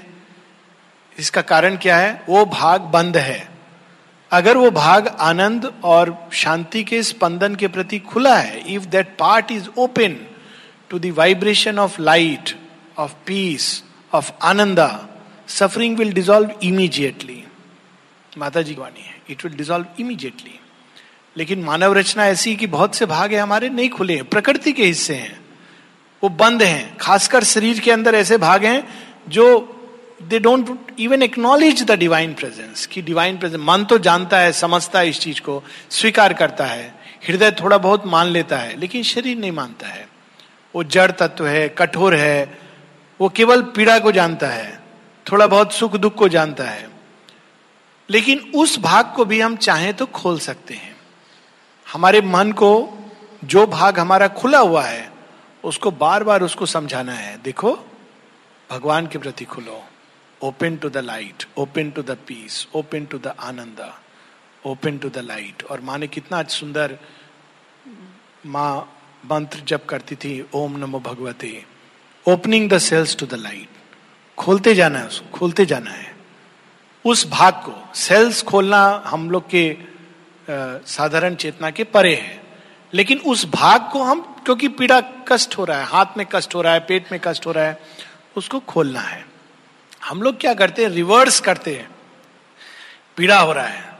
इसका 1.17 1.41
कारण 1.41 1.75
क्या 1.77 1.97
है? 1.97 2.23
वो 2.29 2.45
भाग 2.45 2.81
बंद 2.81 3.17
है। 3.17 3.49
अगर 4.31 4.57
वो 4.57 4.69
भाग 4.71 5.07
आनंद 5.19 5.65
और 5.83 6.29
शांति 6.33 6.83
के 6.83 7.01
स्पंदन 7.03 7.55
के 7.55 7.67
प्रति 7.67 7.99
खुला 7.99 8.35
है 8.37 8.73
if 8.73 8.85
that 8.85 9.15
part 9.19 9.51
is 9.51 9.67
open 9.77 10.15
to 10.89 10.99
the 10.99 11.05
vibration 11.05 11.79
of 11.79 12.01
light 12.01 12.55
of 12.97 13.13
peace 13.27 13.83
of 14.13 14.31
ananda 14.41 14.87
suffering 15.47 15.97
will 15.97 16.13
dissolve 16.13 16.51
immediately 16.63 17.43
Mata 18.37 18.61
ji 18.61 18.75
वाणी 18.75 19.01
है 19.01 19.15
इट 19.29 19.45
विल 19.45 19.57
डिजॉल्व 19.57 19.85
इमीजिएटली 19.99 20.59
लेकिन 21.35 21.63
मानव 21.63 21.93
रचना 21.93 22.25
ऐसी 22.27 22.55
कि 22.55 22.67
बहुत 22.67 22.95
से 22.95 23.05
भाग 23.05 23.33
है 23.33 23.39
हमारे 23.39 23.69
नहीं 23.69 23.89
खुले 23.89 24.15
हैं, 24.15 24.25
प्रकृति 24.25 24.71
के 24.71 24.85
हिस्से 24.85 25.15
हैं। 25.15 25.39
वो 26.23 26.29
बंद 26.29 26.63
हैं। 26.63 26.97
खासकर 26.97 27.43
शरीर 27.43 27.79
के 27.79 27.91
अंदर 27.91 28.15
ऐसे 28.15 28.37
भाग 28.37 28.65
हैं 28.65 28.87
जो 29.29 29.77
they 30.23 30.39
don't 30.39 30.91
even 30.99 31.23
acknowledge 31.23 31.83
the 31.83 31.91
divine 31.91 32.33
presence 32.33 32.85
कि 32.85 33.01
डिवाइन 33.01 33.37
प्रेजेंस 33.37 33.61
मन 33.63 33.85
तो 33.85 33.97
जानता 33.97 34.39
है, 34.39 34.51
समझता 34.51 34.99
है 34.99 35.09
इस 35.09 35.19
चीज़ 35.19 35.41
को, 35.41 35.63
स्वीकार 35.89 36.33
करता 36.33 36.65
है, 36.65 36.95
हृदय 37.27 37.51
थोड़ा 37.51 37.77
बहुत 37.77 38.05
मान 38.05 38.27
लेता 38.27 38.57
है, 38.57 38.79
लेकिन 38.79 39.03
शरीर 39.03 39.37
नहीं 39.37 39.51
मानता 39.51 39.87
है। 39.87 40.07
वो 40.75 40.83
जड़ 40.83 41.11
तत्व 41.11 41.47
है, 41.47 41.69
कठोर 41.69 42.15
है, 42.15 42.59
वो 43.21 43.29
केवल 43.29 43.61
पीड़ा 43.61 43.99
को 43.99 44.11
जानता 44.11 44.47
है, 44.47 44.79
थोड़ा 45.31 45.47
बहुत 45.47 45.73
सुख 45.73 45.95
दुख 45.95 46.15
को 46.15 46.29
जानता 46.29 46.63
है। 46.63 46.89
लेकिन 48.09 48.51
उस 48.55 48.79
भाग 48.79 49.13
को 49.15 49.25
भी 49.25 49.41
हम 49.41 49.55
चाहें 49.55 49.93
तो 49.93 50.05
खोल 50.05 50.39
सकते 50.39 50.73
हैं। 50.73 50.95
हमारे 51.93 52.21
मन 52.21 52.51
को 52.51 52.97
जो 53.43 53.67
भाग 53.67 53.99
हमारा 53.99 54.27
खुला 54.27 54.59
हुआ 54.59 54.83
है 54.83 55.10
उसको 55.63 55.91
बार 55.93 56.23
बार 56.23 56.43
उसको 56.43 56.65
समझाना 56.65 57.13
है। 57.13 57.37
देखो, 57.43 57.73
भगवान 58.69 59.07
के 59.07 59.17
प्रति 59.17 59.45
खुलो। 59.45 59.83
Open 60.41 60.77
to 60.77 60.89
the 60.89 60.97
light 60.97 61.43
open 61.57 61.89
to 61.91 62.01
the 62.01 62.17
peace 62.27 62.67
open 62.75 63.05
to 63.05 63.17
the 63.17 63.33
ananda 63.39 63.91
open 64.63 64.97
to 64.97 65.09
the 65.09 65.17
light 65.17 65.63
और 65.63 65.81
माँ 65.81 65.97
ने 65.97 66.07
कितना 66.07 66.41
सुंदर 66.43 66.97
माँ 68.45 68.97
मंत्र 69.23 69.59
जप 69.59 69.85
करती 69.89 70.15
थी, 70.15 70.45
ओम 70.53 70.77
नमो 70.77 70.99
भगवते। 70.99 71.63
Opening 72.25 72.69
the 72.69 72.77
cells 72.79 73.15
to 73.15 73.25
the 73.25 73.33
light 73.33 73.69
खोलते 74.37 74.73
जाना 74.75 74.99
है 74.99 75.07
उसको, 75.07 75.37
खोलते 75.37 75.65
जाना 75.65 75.91
है। 75.91 76.15
उस 77.05 77.27
भाग 77.29 77.53
को 77.65 77.93
सेल्स 77.95 78.41
खोलना 78.43 79.03
हम 79.05 79.29
लोग 79.31 79.49
के 79.49 79.77
साधारण 80.87 81.35
चेतना 81.35 81.69
के 81.71 81.83
परे 81.85 82.15
है। 82.15 82.40
लेकिन 82.93 83.19
उस 83.19 83.45
भाग 83.45 83.89
को 83.91 84.03
हम, 84.03 84.21
क्योंकि 84.45 84.67
पीड़ा 84.67 85.01
कष्ट 85.01 85.57
हो 85.57 85.65
रहा 85.65 85.79
है, 85.79 85.85
हाथ 85.85 86.05
में 86.17 86.27
कष्ट 86.31 86.55
हो 86.55 86.61
रहा 86.61 86.73
है, 86.73 86.79
पेट 86.79 87.11
में 87.11 87.21
कष्ट 87.23 87.45
हो 87.45 87.51
रहा 87.51 87.63
है, 87.63 87.79
उसको 88.37 88.59
खोलना 88.59 88.99
है। 88.99 89.25
हम 90.05 90.21
लोग 90.21 90.39
क्या 90.39 90.53
करते 90.53 90.83
हैं? 90.83 90.89
रिवर्स 90.89 91.39
करते 91.39 91.75
हैं। 91.75 91.89
पीड़ा 93.17 93.39
हो 93.39 93.53
रहा 93.53 93.67
है। 93.67 93.95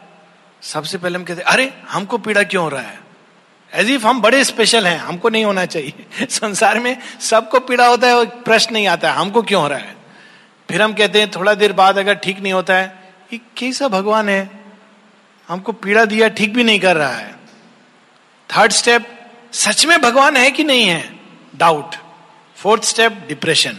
सबसे 0.61 0.97
पहले 0.97 1.19
हम 1.19 1.23
कहते 1.23 1.41
अरे, 1.41 1.73
हमको 1.89 2.17
पीड़ा 2.17 2.43
क्यों 2.43 2.63
हो 2.63 2.69
रहा 2.69 2.81
है? 2.81 2.99
एज 3.73 3.91
इफ़ 3.91 4.07
हम 4.07 4.21
बड़े 4.21 4.43
स्पेशल 4.43 4.87
हैं, 4.87 4.97
हमको 4.97 5.29
नहीं 5.29 5.45
होना 5.45 5.65
चाहिए। 5.65 6.25
संसार 6.25 6.79
में 6.79 6.97
सबको 7.19 7.59
पीड़ा 7.59 7.87
होता 7.87 8.07
है 8.07 8.25
प्रश्न 8.25 8.73
नहीं 8.73 8.87
आता 8.87 9.11
है, 9.11 9.17
हमको 9.17 9.41
क्यों 9.41 9.61
हो 9.61 9.67
रहा 9.67 9.79
है? 9.79 9.95
फिर 10.69 10.81
हम 10.81 10.93
कहते 10.93 11.19
हैं, 11.19 11.31
थोड़ा 11.31 11.53
देर 11.53 11.73
बाद 11.73 11.97
अगर 11.97 12.13
ठीक 12.13 12.39
नहीं 12.39 12.53
होता 12.53 12.75
है 12.75 13.01
कैसा 13.33 13.87
भगवान 13.87 14.29
है? 14.29 14.51
हमको 15.47 15.71
पीड़ा 15.71 16.05
दिया, 16.05 16.27
ठीक 16.27 16.53
भी 16.53 16.63
नहीं 16.63 16.79
कर 16.79 16.95
रहा 16.95 17.11
है। 17.11 17.40
थर्ड 18.51 18.71
स्टेप 18.71 19.07
सच 19.53 19.85
में 19.85 20.01
भगवान 20.01 20.37
है 20.37 20.51
कि 20.51 20.63
नहीं 20.63 20.87
है? 20.87 21.03
डाउट 21.55 21.95
फोर्थ 22.57 22.83
स्टेप 22.83 23.25
डिप्रेशन 23.27 23.77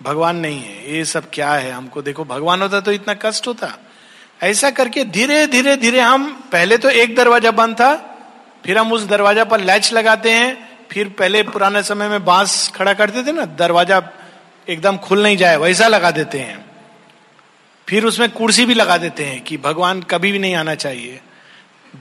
भगवान 0.00 0.36
नहीं 0.36 0.62
है। 0.62 0.94
ये 0.94 1.04
सब 1.04 1.30
क्या 1.30 1.52
है? 1.52 1.70
हमको 1.70 2.02
देखो, 2.02 2.24
भगवान 2.24 2.62
होता 2.62 2.80
तो 2.80 2.92
इतना 2.92 3.14
कष्ट 3.14 3.46
होता। 3.46 3.72
ऐसा 4.42 4.70
करके 4.70 5.04
धीरे 5.04 5.46
धीरे 5.46 5.76
धीरे 5.76 6.00
हम, 6.00 6.30
पहले 6.52 6.78
तो 6.78 6.90
एक 6.90 7.16
दरवाज़ा 7.16 7.50
बंद 7.50 7.74
था, 7.74 7.94
फिर 8.64 8.78
हम 8.78 8.92
उस 8.92 9.06
दरवाज़ा 9.06 9.44
पर 9.44 9.60
लैच 9.60 9.92
लगाते 9.92 10.30
हैं, 10.30 10.68
फिर 10.90 11.08
पहले 11.08 11.42
पुराने 11.42 11.82
समय 11.82 12.08
में 12.08 12.24
बाँस 12.24 12.72
खड़ा 12.74 12.94
करते 12.94 13.22
थे 13.22 13.32
ना, 13.32 13.44
दरवाज़ा 13.44 14.02
एकदम 14.68 14.96
खुल 14.96 15.22
नहीं 15.22 15.36
जाए, 15.36 15.56
वैसा 15.56 15.88
लगा 15.88 16.10
देते 16.10 16.38
हैं। 16.38 16.64
फिर 17.88 18.04
उसमें 18.04 18.30
कुर्सी 18.30 18.64
भी 18.64 18.74
लगा 18.74 18.96
देते 18.96 19.24
हैं 19.24 19.40
कि 19.40 19.56
भगवान 19.56 20.02
कभी 20.02 20.32
भी 20.32 20.38
नहीं 20.38 20.54
आना 20.54 20.74
चाहिए। 20.74 21.20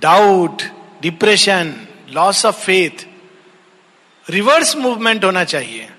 Doubt 0.02 0.62
depression 1.02 1.76
loss 2.10 2.46
of 2.46 2.56
faith 2.56 3.06
reverse 4.30 4.76
movement 4.76 5.24
होना 5.26 5.44
चाहिए 5.44 5.90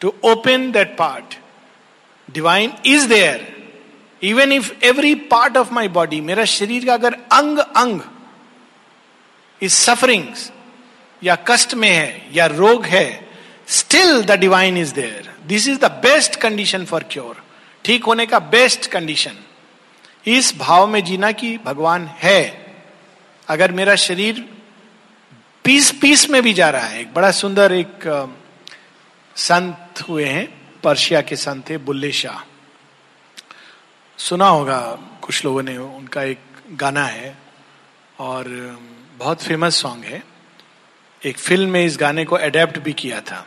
to 0.00 0.12
open 0.24 0.70
that 0.72 0.96
part 0.96 1.34
divine 2.30 2.72
is 2.86 3.08
there 3.08 3.56
even 4.22 4.52
if 4.52 4.72
every 4.84 5.14
part 5.14 5.56
of 5.56 5.72
my 5.72 5.88
body 5.88 6.20
मेरा 6.20 6.44
शरीर 6.44 6.86
का 6.86 6.94
अगर 6.94 7.14
अंग 7.32 7.58
अंग 7.58 8.00
इस 9.62 9.74
सफरिंग्स 9.74 10.50
या 11.22 11.36
कष्ट 11.48 11.74
में 11.74 11.88
है, 11.88 12.28
या 12.32 12.46
रोग 12.46 12.84
है 12.84 13.28
still 13.66 14.22
the 14.22 14.30
divine 14.30 14.76
is 14.76 14.94
there 14.94 15.34
this 15.46 15.68
is 15.68 15.78
the 15.78 15.84
best 15.84 16.36
condition 16.36 16.84
for 16.84 17.02
cure 17.10 17.42
ठीक 17.84 18.04
होने 18.04 18.26
का 18.26 18.38
बेस्ट 18.38 18.86
कंडीशन 18.86 19.36
इस 20.26 20.56
भाव 20.58 20.86
में 20.86 21.04
जीना 21.04 21.32
कि 21.32 21.58
भगवान 21.58 22.06
है। 22.06 22.59
अगर 23.50 23.72
मेरा 23.72 23.94
शरीर 23.96 24.40
पीस 25.64 25.90
पीस 25.92 26.28
में 26.30 26.42
भी 26.42 26.52
जा 26.52 26.70
रहा 26.70 26.86
है, 26.86 27.00
एक 27.00 27.14
बड़ा 27.14 27.30
सुंदर 27.30 27.72
एक 27.72 28.04
संत 29.36 30.02
हुए 30.08 30.24
हैं, 30.24 30.46
पर्शिया 30.82 31.20
के 31.20 31.36
संत 31.36 31.68
थे 31.70 31.78
बुल्ले 31.78 32.12
शाह। 32.12 32.38
सुना 34.18 34.48
होगा, 34.48 34.80
कुछ 35.22 35.44
लोगों 35.44 35.62
ने 35.62 35.76
उनका 35.76 36.22
एक 36.22 36.38
गाना 36.70 37.04
है, 37.04 37.38
और 38.18 38.48
बहुत 39.16 39.42
फ़ेमस 39.42 39.76
सॉन्ग 39.76 40.04
है। 40.04 40.22
एक 41.22 41.38
फ़िल्म 41.38 41.70
में 41.70 41.84
इस 41.84 41.96
गाने 42.00 42.24
को 42.24 42.36
अडेप्ट 42.36 42.78
भी 42.78 42.92
किया 42.92 43.20
था। 43.20 43.46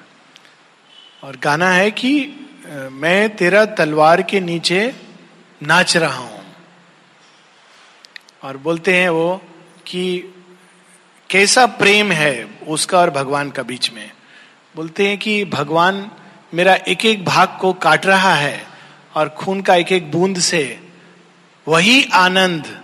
और 1.23 1.37
गाना 1.37 1.69
है 1.69 1.91
कि 1.91 2.11
मैं 2.91 3.35
तेरा 3.35 3.65
तलवार 3.65 4.21
के 4.21 4.39
नीचे 4.39 4.95
नाच 5.61 5.97
रहा 5.97 6.17
हूँ। 6.17 6.45
और 8.43 8.57
बोलते 8.57 8.95
हैं 8.95 9.09
वो 9.09 9.41
कि 9.87 10.33
कैसा 11.29 11.65
प्रेम 11.65 12.11
है 12.11 12.43
उसका 12.67 12.99
और 12.99 13.09
भगवान 13.09 13.49
का 13.51 13.63
बीच 13.63 13.91
में। 13.91 14.11
बोलते 14.75 15.07
हैं 15.07 15.17
कि 15.17 15.45
भगवान 15.45 16.09
मेरा 16.53 16.73
एक 16.87 17.05
एक 17.05 17.25
भाग 17.25 17.57
को 17.61 17.73
काट 17.73 18.05
रहा 18.05 18.33
है 18.35 18.65
और 19.15 19.29
खून 19.29 19.61
का 19.61 19.75
एक 19.75 19.91
एक 19.91 20.11
बूंद 20.11 20.39
से 20.39 20.79
वही 21.67 22.03
आनंद, 22.13 22.81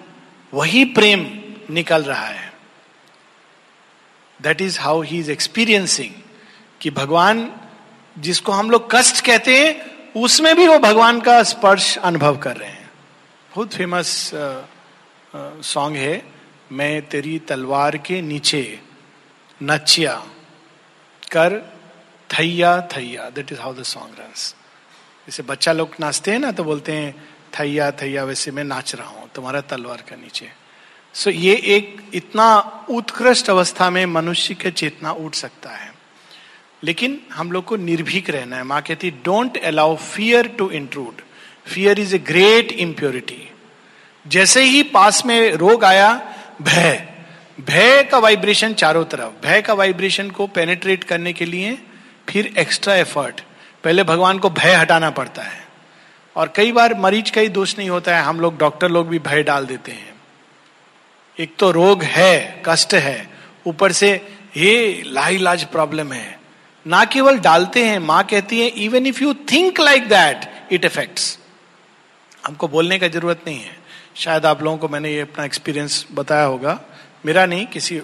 वही 0.53 0.85
प्रेम 0.85 1.25
निकल 1.69 2.03
रहा 2.03 2.25
है। 2.25 2.53
That 4.41 4.61
is 4.61 4.79
how 4.79 5.01
he 5.01 5.19
is 5.19 5.31
experiencing 5.31 6.11
कि 6.81 6.89
भगवान 6.89 7.51
जिसको 8.19 8.51
हम 8.51 8.69
लोग 8.71 8.87
कष्ट 8.91 9.25
कहते 9.25 9.59
हैं, 9.59 9.75
उसमें 10.15 10.55
भी 10.55 10.67
वो 10.67 10.77
भगवान 10.79 11.21
का 11.21 11.41
स्पर्श 11.43 11.97
अनुभव 11.97 12.37
कर 12.37 12.57
रहे 12.57 12.69
हैं। 12.69 12.89
बहुत 13.55 13.73
फ़ेमस 13.73 14.31
सॉन्ग 15.35 15.97
है। 15.97 16.38
मैं 16.71 17.01
तेरी 17.01 17.39
तलवार 17.39 17.97
के 17.97 18.21
नीचे 18.21 18.79
नचिया 19.63 20.13
कर 21.31 21.73
थैया 22.29 22.81
थैया। 22.81 23.29
That 23.29 23.51
is 23.51 23.59
how 23.59 23.73
the 23.73 23.83
song 23.83 24.19
runs 24.19 24.55
जैसे 25.27 25.43
बच्चा 25.43 25.71
लोग 25.71 25.95
नाचते 25.99 26.31
हैं 26.31 26.39
ना 26.39 26.51
तो 26.51 26.63
बोलते 26.63 26.91
हैं 26.91 27.29
थैया 27.59 27.91
थैया 27.91 28.23
वैसे 28.23 28.51
मैं 28.51 28.63
नाच 28.63 28.95
रहा 28.95 29.09
हूँ 29.09 29.29
तुम्हारा 29.35 29.61
तलवार 29.61 30.03
के 30.09 30.15
नीचे। 30.15 30.49
सो 31.13 31.29
so, 31.31 31.35
ये 31.37 31.55
एक 31.55 32.01
इतना 32.13 32.59
उत्कृष्ट 32.89 33.49
अवस्था 33.49 33.89
में 33.89 34.05
मनुष्य 34.05 34.53
का 34.53 34.69
चेतना 34.69 35.11
उठ 35.11 35.35
सकता 35.35 35.69
है। 35.69 35.93
लेकिन 36.83 37.19
हम 37.33 37.51
लोग 37.51 37.65
को 37.65 37.75
निर्भीक 37.75 38.29
रहना 38.29 38.55
है। 38.55 38.63
माँ 38.63 38.81
कहती 38.81 39.11
don't 39.11 39.57
allow 39.57 39.95
fear 39.95 40.47
to 40.47 40.69
intrude 40.69 41.21
fear 41.67 41.99
is 41.99 42.15
a 42.15 42.19
great 42.19 42.71
impurity 42.71 43.49
जैसे 44.27 44.63
ही 44.63 44.83
पास 44.83 45.25
में 45.25 45.51
रोग 45.51 45.83
आया 45.83 46.28
भय 46.61 47.07
भय 47.61 48.03
का 48.03 48.17
वाइब्रेशन 48.17 48.73
चारों 48.73 49.05
तरफ़। 49.05 49.47
भय 49.47 49.61
का 49.61 49.73
वाइब्रेशन 49.73 50.29
को 50.29 50.47
पेनेट्रेट 50.47 51.03
करने 51.03 51.33
के 51.33 51.45
लिए 51.45 51.77
फिर 52.29 52.53
एक्स्ट्रा 52.57 52.95
एफर्ट 52.95 53.41
पहले 53.83 54.03
भगवान 54.03 54.39
को 54.39 54.49
भय 54.49 54.73
हटाना 54.73 55.09
पड़ता 55.09 55.41
है। 55.41 55.67
और 56.35 56.53
कई 56.55 56.71
बार 56.71 56.93
मरीज़ 56.93 57.31
का 57.31 57.41
ही 57.41 57.49
दोष 57.49 57.77
नहीं 57.77 57.89
होता 57.89 58.17
है, 58.17 58.23
हम 58.23 58.39
लोग 58.39 58.57
डॉक्टर 58.57 58.89
लोग 58.89 59.09
भी 59.09 59.19
भय 59.19 59.43
डाल 59.43 59.65
देते 59.65 59.91
हैं। 59.91 60.13
एक 61.39 61.55
तो 61.59 61.71
रोग 61.71 62.03
है, 62.03 62.63
कष्ट 62.65 62.93
है। 62.93 63.29
ऊपर 63.67 63.91
से 63.91 64.11
ये 64.57 65.03
लाइलाज 65.05 65.63
प्रॉब्लम 65.63 66.13
है। 66.13 66.39
ना 66.87 67.05
केवल 67.05 67.39
डालते 67.39 67.85
हैं, 67.85 67.99
माँ 67.99 68.23
कहती 68.23 68.61
है 68.61 68.67
even 68.67 69.07
if 69.07 69.23
you 69.23 69.33
think 69.33 69.79
like 69.79 70.07
that 70.09 70.73
it 70.73 70.85
affects 70.85 71.39
हमको 72.45 72.67
बोलने 72.67 72.99
का 72.99 73.07
ज़रूरत 73.07 73.41
नहीं 73.47 73.59
है। 73.59 73.78
शायद 74.15 74.45
आप 74.45 74.61
लोगों 74.63 74.77
को 74.77 74.87
मैंने 74.89 75.11
ये 75.11 75.21
अपना 75.21 75.45
एक्सपीरियंस 75.45 76.05
बताया 76.11 76.45
होगा। 76.45 76.79
मेरा 77.25 77.45
नहीं, 77.45 77.65
किसी 77.67 78.01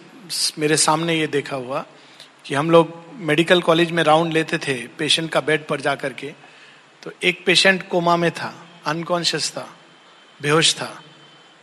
मेरे 0.59 0.77
सामने 0.77 1.15
ये 1.15 1.27
देखा 1.27 1.55
हुआ 1.55 1.85
कि 2.45 2.55
हम 2.55 2.71
लोग 2.71 2.93
मेडिकल 3.19 3.61
कॉलेज 3.61 3.91
में 3.91 4.03
राउंड 4.03 4.33
लेते 4.33 4.57
थे 4.57 4.75
पेशेंट 4.97 5.29
का 5.31 5.41
बेड 5.41 5.65
पर 5.67 5.81
जा 5.81 5.95
करके 5.95 6.33
तो 7.03 7.11
एक 7.23 7.45
पेशेंट 7.45 7.87
कोमा 7.89 8.15
में 8.17 8.31
था 8.31 8.53
अनकॉन्शियस 8.85 9.51
था, 9.51 9.67
बेहोश 10.39 10.73
था, 10.75 10.89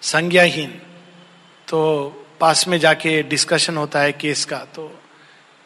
संज्ञाहीन। 0.03 0.71
तो 1.69 1.81
पास 2.41 2.67
में 2.69 2.79
जाके 2.79 3.23
डिस्कशन 3.23 3.77
होता 3.77 4.01
है 4.01 4.13
केस 4.13 4.45
का। 4.45 4.59
तो 4.75 4.91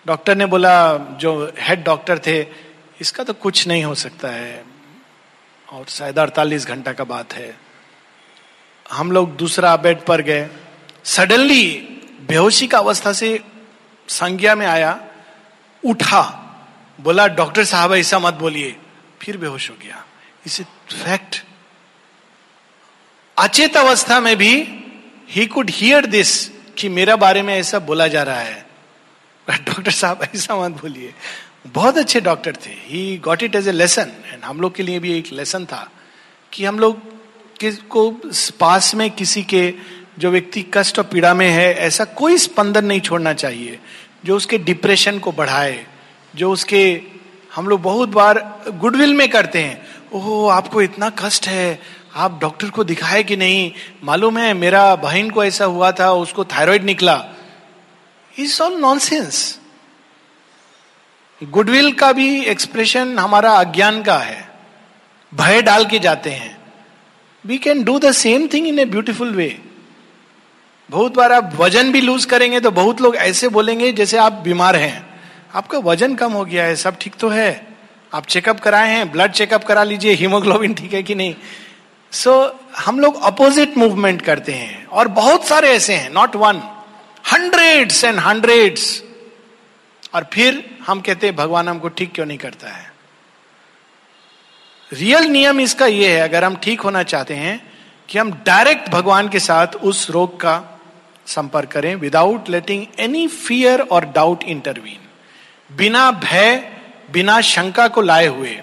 डॉक्टर 0.07 0.37
ने 0.37 0.47
बोला, 0.47 0.97
जो 0.97 1.53
हेड 1.59 1.85
डॉक्टर 1.85 2.19
थे, 2.19 2.41
इसका 3.01 3.25
तो 3.25 3.33
कुछ 3.35 3.67
नहीं 3.69 3.85
हो 3.85 3.95
सकता 3.95 4.29
है 4.29 4.65
और 5.69 5.85
शायद 5.89 6.19
अड़तालीस 6.19 6.67
घंटा 6.67 6.93
का 6.93 7.05
बात 7.05 7.33
है। 7.33 7.55
हम 8.93 9.13
लोग 9.13 9.37
दूसरा 9.37 9.77
बेड 9.77 10.05
पर 10.05 10.21
गए। 10.21 10.49
सडनली 11.05 11.73
बेहोशी 12.29 12.67
का 12.67 12.79
अवस्था 12.79 13.13
से 13.13 13.41
संज्ञा 14.09 14.55
में 14.55 14.67
आया, 14.67 15.07
उठा। 15.85 16.43
बोला, 17.01 17.27
डॉक्टर 17.27 17.65
साहब, 17.65 17.95
ऐसा 17.95 18.19
मत 18.19 18.35
बोलिए। 18.35 18.77
फिर 19.23 19.37
बेहोश 19.37 19.71
हो 19.71 19.77
गया। 19.83 20.05
इसे 20.47 20.65
फैक्ट 21.05 21.45
अचेत 23.39 23.77
अवस्था 23.77 24.21
में 24.21 24.37
भी 24.37 24.85
ही 25.31 25.47
कुड 25.47 25.71
हियर 25.71 26.07
दिस 26.07 26.49
कि 26.49 26.89
मेरा 26.89 27.17
बारे 27.17 27.43
में 27.43 27.55
ऐसा 27.55 27.79
बोला 27.79 28.07
जा 28.07 28.23
रहा 28.23 28.41
है। 28.41 28.67
डॉक्टर 29.51 29.91
साहब, 29.91 30.29
ऐसा 30.35 30.57
मत 30.57 30.71
बोलिए। 30.71 31.15
बहुत 31.67 31.99
अच्छे 31.99 32.21
डॉक्टर 32.21 32.57
थे। 32.57 32.71
He 32.71 33.19
got 33.19 33.43
it 33.43 33.55
as 33.55 33.69
a 33.69 33.73
lesson 33.73 34.13
and 34.27 34.45
हम 34.45 34.61
लोग 34.61 34.75
के 34.75 34.83
लिए 34.83 34.99
भी 34.99 35.19
एक 35.19 35.33
लेसन 35.33 35.65
था 35.65 35.91
कि 36.53 36.65
हम 36.65 36.79
लोग 36.79 37.16
को 37.65 38.21
पास 38.61 38.95
में 38.95 39.11
किसी 39.11 39.43
के, 39.43 39.75
जो 40.19 40.31
व्यक्ति 40.31 40.67
कष्ट 40.75 40.99
और 40.99 41.05
पीड़ा 41.05 41.35
में 41.35 41.49
है, 41.49 41.75
ऐसा 41.75 42.05
कोई 42.05 42.39
स्पंदन 42.39 42.85
नहीं 42.85 43.01
छोड़ना 43.01 43.33
चाहिए, 43.33 43.79
जो 44.25 44.37
उसके 44.37 44.59
डिप्रेशन 44.59 45.19
को 45.19 45.33
बढ़ाए, 45.33 45.87
जो 46.35 46.53
उसके, 46.53 47.03
हम 47.55 47.69
लोग 47.69 47.83
बहुत 47.83 48.09
बार 48.09 48.65
गुडविल 48.69 49.15
में 49.15 49.29
करते 49.29 49.63
हैं, 49.63 49.87
ओह, 50.13 50.55
आपको 50.55 50.83
इतना 50.83 51.11
कष्ट 51.11 51.49
है, 51.49 51.83
आप 52.15 52.39
डॉक्टर 52.41 52.71
को 52.71 52.85
दिखाए 52.85 53.23
कि 53.23 53.37
नहीं? 53.37 53.73
मालूम 54.05 54.39
है, 54.39 54.55
मेरा 54.55 54.97
बहन 54.97 55.31
को 55.31 55.45
ऐसा 55.45 55.65
हुआ 55.65 55.93
था, 55.93 56.13
उसको 56.13 56.45
थायराइड 56.45 56.85
निकला। 56.85 57.25
इज़ 58.39 58.63
ऑल 58.63 58.75
नॉनसेंस 58.75 59.61
गुडविल 61.43 61.93
का 61.93 62.13
भी 62.13 62.45
एक्सप्रेशन 62.45 63.19
हमारा 63.19 63.53
अज्ञान 63.53 64.03
का 64.03 64.19
है। 64.19 64.51
भय 65.35 65.63
डाल 65.63 65.85
के 65.85 65.99
जाते 65.99 66.31
हैं। 66.31 66.66
We 67.47 67.59
can 67.59 67.83
do 67.85 67.99
the 67.99 68.13
same 68.13 68.47
thing 68.53 68.67
in 68.69 68.79
a 68.79 68.85
beautiful 68.85 69.35
way 69.35 69.59
बहुत 70.91 71.15
बार 71.15 71.33
आप 71.33 71.53
वज़न 71.57 71.93
भी 71.93 72.01
लूज 72.01 72.25
करेंगे 72.25 72.61
तो 72.61 72.71
बहुत 72.71 73.01
लोग 73.01 73.17
ऐसे 73.17 73.49
बोलेंगे 73.49 73.93
जैसे 73.93 74.17
आप 74.17 74.33
बीमार 74.33 74.77
हैं। 74.77 75.21
आपका 75.55 75.79
वज़न 75.79 76.15
कम 76.15 76.33
हो 76.33 76.45
गया 76.45 76.65
है 76.65 76.77
सब 76.77 76.97
ठीक 77.01 77.15
तो 77.15 77.29
है। 77.29 77.67
आप 78.15 78.27
चेकअप 78.27 78.61
कराए 78.61 78.89
हैं 78.89 79.13
ब्लड 79.13 79.33
चेकअप 79.33 79.65
करा 79.65 79.85
लीजिए 79.85 80.13
हीमोग्लोबिन 80.13 80.75
ठीक 80.75 80.95
है 80.95 81.03
कि 81.03 81.15
नहीं? 81.15 81.35
सो 82.13 82.45
so, 82.45 82.53
हम 82.77 83.01
लोग 83.01 83.23
अपोजिट 83.23 83.77
मूवमेंट 83.79 84.23
करते 84.23 84.53
हैं 84.53 84.87
और 84.87 85.09
बहुत 85.09 85.47
सारे 85.47 85.69
ऐसे 85.69 85.95
हैं 85.95 86.11
not 86.11 86.37
one 86.37 86.63
hundreds 87.33 88.05
and 88.05 88.19
hundreds 88.19 89.03
और 90.15 90.27
फिर 90.33 90.77
हम 90.87 91.01
कहते 91.01 91.27
हैं 91.27 91.37
भगवान 91.37 91.69
हमको 91.69 91.89
ठीक 91.89 92.13
क्यों 92.13 92.27
नहीं 92.27 92.39
करता 92.39 92.69
है? 92.69 92.96
रियल 94.91 95.25
नियम 95.25 95.61
इसका 95.61 95.87
यह 95.87 96.11
है, 96.11 96.21
अगर 96.21 96.45
हम 96.45 96.57
ठीक 96.57 96.81
होना 96.81 97.03
चाहते 97.03 97.35
हैं 97.35 97.61
कि 98.09 98.19
हम 98.19 98.31
डायरेक्ट 98.47 98.89
भगवान 98.91 99.29
के 99.29 99.41
साथ 99.41 99.75
उस 99.83 100.09
रोग 100.11 100.41
का 100.41 100.55
संपर्क 101.27 101.71
करें 101.71 101.95
विदाउट 101.97 102.49
लेटिंग 102.49 102.87
एनी 102.99 103.27
फियर 103.29 103.81
और 103.83 104.05
डाउट 104.07 104.43
इंटरवीन 104.45 104.99
बिना 105.71 106.11
भय, 106.13 106.57
बिना 107.13 107.41
शंका 107.43 107.87
को 107.89 108.01
लाए 108.01 108.27
हुए 108.27 108.61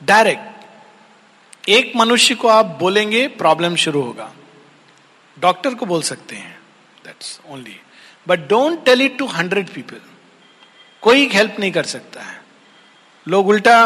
डायरेक्ट 0.00 1.68
एक 1.68 1.92
मनुष्य 1.96 2.34
को 2.34 2.48
आप 2.48 2.76
बोलेंगे 2.80 3.26
प्रॉब्लम 3.34 3.74
शुरू 3.76 4.02
होगा। 4.02 4.32
डॉक्टर 5.36 5.74
को 5.74 5.86
बोल 5.86 6.02
सकते 6.02 6.36
हैं 6.36 6.56
that's 7.04 7.38
only 7.48 7.76
but 8.26 8.48
don't 8.48 8.84
tell 8.84 9.02
it 9.02 9.18
to 9.18 9.26
hundred 9.28 9.68
people 9.68 10.00
कोई 11.02 11.28
हेल्प 11.32 11.60
नहीं 11.60 11.72
कर 11.72 11.84
सकता 11.86 12.22
है। 12.22 12.40
लोग 13.26 13.48
उल्टा 13.48 13.84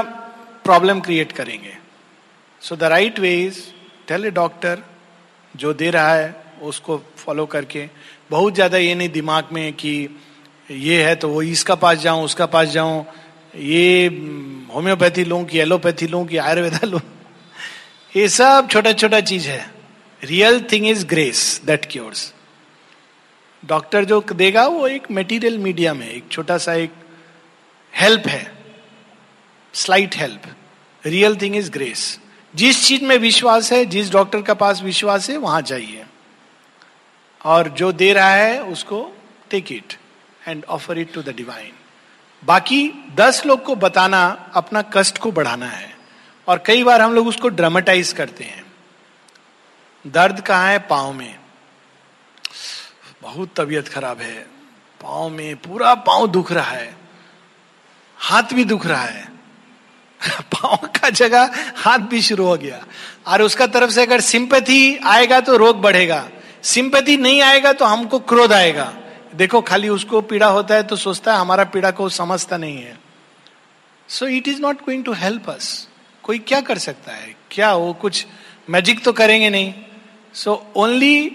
प्रॉब्लम 0.67 1.01
क्रिएट 1.01 1.33
करेंगे। 1.33 1.77
So 2.63 2.77
the 2.77 2.83
right 2.85 3.19
way 3.19 3.35
is 3.43 3.59
tell 4.09 4.25
a 4.27 4.31
doctor 4.33 4.83
जो 5.55 5.73
दे 5.75 5.91
रहा 5.91 6.15
है, 6.15 6.35
उसको 6.63 7.03
फॉलो 7.17 7.47
करके। 7.47 7.89
बहुत 8.31 8.55
ज़्यादा 8.55 8.79
ये 8.79 8.95
नहीं 8.95 9.09
दिमाग 9.09 9.49
में 9.53 9.73
कि 9.73 9.93
ये 10.71 11.03
है 11.05 11.15
तो 11.17 11.29
वो 11.29 11.43
इसका 11.45 11.75
पास 11.75 11.99
जाऊँ, 11.99 12.25
उसका 12.25 12.47
पास 12.47 12.69
जाऊँ। 12.69 13.05
ये 13.57 14.07
होम्योपैथी 14.73 15.25
लूँ 15.25 15.45
कि 15.45 15.59
एलोपैथी 15.61 16.07
लूँ 16.07 16.27
कि 16.27 16.37
आयुर्वेदा 16.39 16.87
लूँ। 16.87 17.01
ये 18.13 18.29
सब 18.29 18.69
छोटा 18.71 18.93
छोटा 18.93 19.21
चीज़ 19.23 19.49
है। 19.49 19.65
Real 20.23 20.61
thing 20.73 20.87
is 20.89 21.07
grace 21.07 21.61
that 21.67 21.87
cures 21.93 22.33
doctor 23.63 24.05
जो 24.05 24.21
देगा 24.35 24.67
वो 24.67 24.87
एक 24.89 25.11
मेटीरियल 25.11 25.59
मीडियम 25.59 26.01
है। 26.03 26.11
एक 26.11 26.29
छोटा 26.31 26.59
सा 26.59 26.75
एक 26.75 26.93
हेल्प 27.95 28.27
है। 28.27 28.56
Slight 29.77 30.17
help 30.17 30.43
real 31.07 31.37
thing 31.37 31.57
is 31.57 31.71
grace 31.71 32.21
जिस 32.55 32.87
चीज़ 32.87 33.05
में 33.05 33.19
विश्वास 33.19 33.73
है, 33.73 33.87
जिस 33.87 34.11
डॉक्टर 34.11 34.43
का 34.43 34.55
पास 34.55 34.83
विश्वास 34.83 35.31
है, 35.31 35.37
वहाँ 35.37 35.63
जाइए। 35.63 36.07
और 37.45 37.69
जो 37.69 37.93
दे 37.93 38.13
रहा 38.13 38.31
है, 38.31 38.63
उसको 38.63 39.17
take 39.51 39.73
it 39.73 39.95
and 40.49 40.65
offer 40.65 40.99
it 40.99 41.13
to 41.13 41.23
the 41.23 41.29
divine 41.29 41.73
बाकी 42.45 42.93
दस 43.15 43.47
लोग 43.47 43.65
को 43.65 43.75
बताना, 43.75 44.51
अपना 44.55 44.83
कष्ट 44.83 45.19
को 45.19 45.33
बढ़ाना 45.33 45.67
है। 45.67 45.97
और 46.49 46.63
कई 46.67 46.85
बार 46.85 47.03
हम 47.03 47.13
लोग 47.15 47.29
उसको 47.29 47.49
ड्रामेटाइज 47.49 48.13
करते 48.13 48.45
हैं। 48.45 48.67
दर्द 50.07 50.41
कहाँ 50.41 50.69
है? 50.69 50.79
पाँव 50.79 51.13
में। 51.13 51.39
बहुत 53.23 53.55
तबीयत 53.57 53.89
खराब 53.89 54.21
है। 54.21 54.47
पाँव 55.03 55.29
में 55.29 55.57
पूरा 55.57 55.95
पाँव 55.95 56.27
दुख 56.27 56.53
रहा 56.53 56.71
है। 56.71 56.97
हाथ 58.17 58.43
भी 58.43 58.65
दुख 58.65 58.87
रहा 58.87 59.05
है। 59.05 59.36
पाँव 60.43 60.77
का 60.77 61.11
जगह 61.11 61.51
हाथ 61.77 61.99
भी 61.99 62.23
शुरू 62.23 62.47
हो 62.47 62.57
गया। 62.57 62.85
और 63.27 63.43
उसका 63.43 63.67
तरफ़ 63.67 63.91
से 63.91 64.03
अगर 64.03 64.21
सिंपैथी 64.21 64.97
आएगा 64.97 65.41
तो 65.41 65.57
रोग 65.57 65.81
बढ़ेगा। 65.81 66.29
सिंपैथी 66.63 67.17
नहीं 67.17 67.43
आएगा 67.43 67.73
तो 67.73 67.85
हमको 67.85 68.19
क्रोध 68.19 68.53
आएगा। 68.53 68.95
देखो, 69.35 69.61
खाली 69.61 69.89
उसको 69.89 70.21
पीड़ा 70.21 70.47
होता 70.47 70.75
है 70.75 70.83
तो 70.83 70.97
सोचता 70.97 71.35
है, 71.35 71.41
हमारा 71.41 71.65
पीड़ा 71.65 71.91
को 71.91 72.09
समझता 72.09 72.57
नहीं 72.57 72.79
है। 72.79 72.99
So 74.09 74.27
it 74.27 74.49
is 74.49 74.61
not 74.61 74.77
going 74.77 75.05
to 75.05 75.13
help 75.13 75.51
us 75.51 75.89
कोई 76.23 76.39
क्या 76.39 76.61
कर 76.61 76.79
सकता 76.79 77.13
है? 77.13 77.37
क्या 77.51 77.75
वो 77.75 77.93
कुछ 77.93 78.27
मैजिक 78.71 79.05
तो 79.05 79.13
करेंगे 79.13 79.51
नहीं। 79.51 79.75
So 80.35 80.73
only 80.77 81.31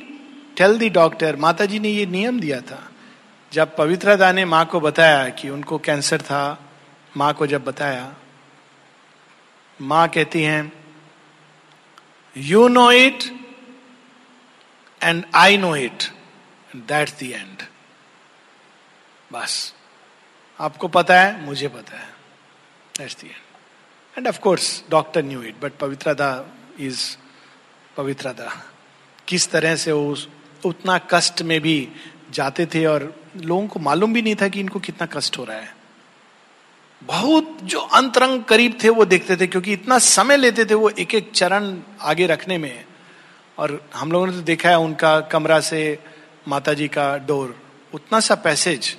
tell 0.58 0.78
the 0.78 0.90
doctor 0.90 1.36
Mata 1.36 1.66
ji 1.66 1.80
ने 1.80 1.90
ये 1.90 2.06
नियम 2.06 2.40
दिया 2.40 2.62
था। 2.62 2.90
जब 3.54 3.76
पवित्रा 3.76 4.16
दा 4.16 4.32
ने 4.32 4.46
माँ 4.46 4.66
को 4.66 4.80
बताया 4.80 5.30
कि 5.30 5.50
उनको 5.50 5.78
कैंसर 5.78 6.22
था, 6.22 6.70
माँ 7.18 7.34
को 7.34 7.48
जब 7.48 7.64
बताया 7.64 8.14
माँ 9.82 10.08
कहती 10.08 10.42
हैं 10.44 10.72
you 12.36 12.68
know 12.68 12.92
it 12.92 13.24
and 15.02 15.24
I 15.36 15.58
know 15.58 15.76
it 15.76 16.04
that's 16.76 17.20
the 17.20 17.24
end 17.24 17.62
बस। 19.34 19.74
आपको 20.60 20.88
पता 20.88 21.20
है, 21.22 21.46
मुझे 21.46 21.68
पता 21.68 21.98
है। 21.98 22.10
That's 22.98 23.22
the 23.22 23.24
end 23.24 24.18
and 24.18 24.28
of 24.28 24.40
course 24.40 24.84
doctor 24.90 25.24
knew 25.24 25.42
it 25.44 25.60
but 25.62 25.78
पवित्रता 25.80 26.30
इज़ 26.80 27.18
पवित्रता 27.98 28.52
किस 29.28 29.50
तरह 29.52 29.76
से 29.76 29.92
वो 29.92 30.16
उतना 30.66 30.98
कष्ट 31.12 31.42
में 31.42 31.60
भी 31.62 31.88
जाते 32.32 32.66
थे 32.66 32.86
और 32.86 33.14
लोगों 33.36 33.68
को 33.68 33.80
मालूम 33.80 34.14
भी 34.14 34.22
नहीं 34.22 34.36
था 34.36 34.48
कि 34.48 34.60
इनको 34.60 34.80
कितना 34.80 35.08
कष्ट 35.14 35.38
हो 35.38 35.44
रहा 35.44 35.58
है। 35.58 35.81
बहुत 37.02 37.58
जो 37.64 37.80
अंतरंग 37.80 38.44
करीब 38.44 38.78
थे, 38.84 38.90
वो 38.90 39.06
देखते 39.06 39.36
थे, 39.38 39.48
क्योंकि 39.48 39.74
इतना 39.74 39.98
समय 40.00 40.38
लेते 40.38 40.66
थे 40.66 40.74
वो 40.74 40.90
एक 40.92 41.16
एक 41.16 41.32
चरण 41.32 41.78
आगे 42.02 42.26
रखने 42.28 42.58
में। 42.58 42.86
और 43.58 43.90
हम 43.96 44.12
लोगों 44.12 44.28
ने 44.28 44.34
तो 44.34 44.42
देखा 44.42 44.70
है 44.70 44.78
उनका 44.80 45.20
कमरा 45.32 45.60
से 45.62 45.82
माता 46.48 46.74
जी 46.74 46.88
का 46.88 47.16
डोर, 47.18 47.56
उतना 47.94 48.20
सा 48.20 48.36
passage. 48.36 48.96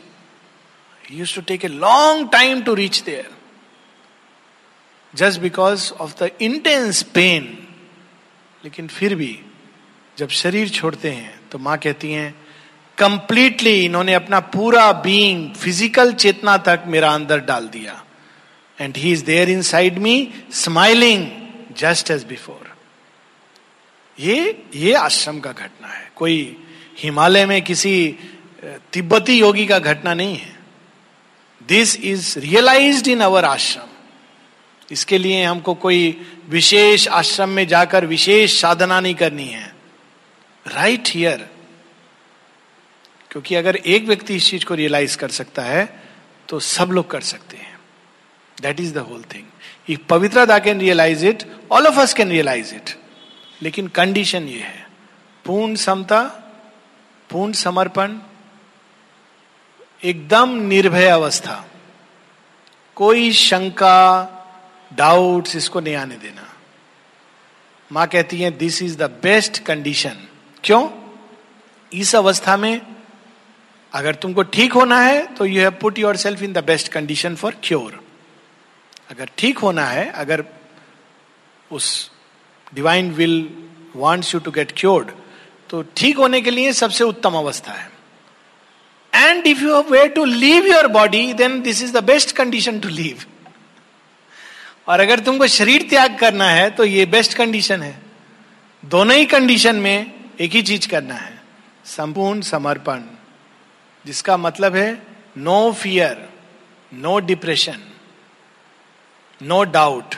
Used 1.05 1.35
to 1.35 1.41
take 1.43 1.65
a 1.65 1.69
long 1.69 2.29
time 2.33 2.63
to 2.63 2.75
reach 2.75 3.01
there 3.03 3.31
just 5.15 5.41
because 5.41 5.91
of 5.93 6.15
the 6.23 6.31
intense 6.41 7.03
pain 7.15 7.59
लेकिन 8.65 8.89
फिर 8.89 9.15
भी, 9.15 9.39
जब 10.19 10.29
शरीर 10.29 10.69
छोड़ते 10.69 11.11
हैं 11.11 11.41
तो 11.51 11.59
माँ 11.59 11.77
कहती 11.79 12.13
हैं 12.13 12.42
कंप्लीटली 13.03 13.85
इन्होंने 13.85 14.15
अपना 14.15 14.41
पूरा 14.55 14.91
बीइंग 15.03 15.51
फ़िज़िकल 15.55 16.13
चेतना 16.15 16.57
तक 16.67 16.85
मेरा 16.87 17.11
अंदर 17.11 17.41
डाल 17.45 17.69
दिया। 17.69 18.03
And 18.79 18.97
he 18.97 19.13
is 19.13 19.25
there 19.25 19.51
inside 19.63 19.99
me 19.99 20.17
smiling 20.55 21.27
just 21.79 22.11
as 22.11 22.25
before 22.25 22.71
ये 24.19 24.65
ये 24.75 24.93
आश्रम 24.95 25.39
का 25.41 25.53
घटना 25.53 25.89
है। 25.89 26.11
कोई 26.17 26.57
हिमालय 26.99 27.47
में 27.47 27.61
किसी 27.63 27.95
तिब्बती 28.93 29.39
योगी 29.39 29.67
का 29.67 29.79
घटना 29.79 30.15
नहीं 30.15 30.37
है। 30.37 30.53
This 31.69 31.97
is 31.97 32.39
realize 32.39 33.09
in 33.11 33.21
our 33.21 33.45
ashram. 33.45 33.89
इसके 34.91 35.19
लिए 35.19 35.45
हमको 35.45 35.75
कोई 35.75 36.01
विशेष 36.49 37.09
आश्रम 37.09 37.49
में 37.49 37.67
जाकर 37.69 38.07
विशेष 38.07 38.61
साधना 38.61 39.01
नहीं 39.01 39.15
करनी 39.15 39.49
है। 39.49 39.75
राइट 40.67 41.01
right 41.01 41.15
हियर 41.15 41.49
क्योंकि 43.33 43.55
अगर 43.55 43.77
एक 43.77 44.05
व्यक्ति 44.05 44.35
इस 44.37 44.49
चीज़ 44.51 44.65
को 44.65 44.75
रियलाइज़ 44.75 45.17
कर 45.17 45.31
सकता 45.31 45.63
है 45.63 45.85
तो 46.49 46.59
सब 46.61 46.91
लोग 46.93 47.11
कर 47.11 47.21
सकते 47.21 47.57
हैं। 47.57 47.79
That 48.63 48.81
is 48.81 48.93
the 48.95 48.99
whole 48.99 49.23
thing 49.35 49.45
if 49.89 50.01
Pavitra 50.09 50.45
da 50.47 50.59
can 50.59 50.81
realize 50.81 51.27
it 51.27 51.45
all 51.73 51.87
of 51.87 51.99
us 52.01 52.15
can 52.15 52.31
realize 52.31 52.75
it 52.75 52.91
लेकिन 53.63 53.89
कंडीशन 53.89 54.49
ये 54.49 54.61
है। 54.61 54.87
पूर्ण 55.45 55.75
समता, 55.75 56.23
पूर्ण 57.31 57.53
समर्पण, 57.53 58.19
एकदम 60.05 60.57
निर्भय 60.59 61.09
अवस्था। 61.09 61.65
कोई 62.97 63.33
शंका 63.33 63.99
डाउट्स 64.93 65.57
इसको 65.57 65.81
नहीं 65.81 65.95
आने 65.95 66.17
देना। 66.17 66.49
माँ 67.93 68.07
कहती 68.07 68.41
है 68.41 68.51
this 68.51 68.83
is 68.83 68.97
the 68.97 69.11
best 69.23 69.59
condition 69.59 70.17
क्यों? 70.65 70.89
इस 71.93 72.15
अवस्था 72.17 72.57
में 72.57 72.81
अगर 73.93 74.15
तुमको 74.15 74.43
ठीक 74.53 74.73
होना 74.73 75.01
है 75.01 75.27
तो 75.35 75.47
you 75.47 75.61
have 75.61 75.71
put 75.81 75.99
yourself 76.17 76.43
in 76.43 76.53
the 76.53 76.65
best 76.65 76.89
condition 76.93 77.35
for 77.37 77.57
cure 77.63 78.01
अगर 79.11 79.31
ठीक 79.39 79.59
होना 79.59 79.87
है, 79.87 80.09
अगर 80.11 80.45
उस 81.71 82.11
divine 82.75 83.11
will 83.13 83.49
wants 83.97 84.35
you 84.35 84.41
to 84.41 84.51
get 84.51 84.73
cured 84.77 85.11
तो 85.71 85.83
ठीक 85.97 86.17
होने 86.19 86.41
के 86.41 86.51
लिए 86.51 86.73
सबसे 86.73 87.05
उत्तम 87.05 87.35
अवस्था 87.37 87.73
है। 87.73 87.91
And 89.13 89.47
if 89.47 89.61
you 89.61 89.83
way 89.91 90.07
to 90.09 90.25
leave 90.25 90.67
your 90.67 90.87
body 90.91 91.33
then 91.35 91.61
this 91.63 91.83
is 91.83 91.93
the 91.93 92.05
best 92.05 92.37
condition 92.37 92.81
to 92.81 92.89
leave 92.89 93.25
और 94.89 95.01
अगर 95.01 95.21
तुमको 95.21 95.47
शरीर 95.49 95.83
त्याग 95.91 96.19
करना 96.19 96.49
है 96.51 96.71
तो 96.71 96.85
ये 96.85 97.07
बेस्ट 97.09 97.35
कंडीशन 97.35 97.83
है। 97.83 97.95
दोनों 98.83 99.17
ही 99.17 99.27
कंडीशन 99.27 99.77
में 99.77 100.13
एक 100.41 100.53
ही 100.53 100.63
चीज़ 100.63 100.89
करना 100.89 101.15
है। 101.15 101.41
संपूर्ण 101.87 102.41
समर्पण। 102.43 103.03
जिसका 104.07 104.37
मतलब 104.37 104.77
है 104.77 104.91
no 105.39 105.73
fear 105.73 106.29
no 106.95 107.19
depression 107.19 107.83
no 109.43 109.63
doubt 109.77 110.15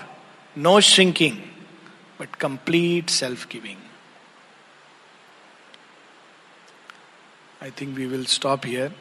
no 0.59 0.78
shrinking 0.80 1.37
but 2.18 2.39
complete 2.39 3.11
self 3.11 3.49
giving. 3.49 3.78
I 7.61 7.70
think 7.70 7.97
we 7.97 8.07
will 8.07 8.24
stop 8.24 8.64
here. 8.64 8.93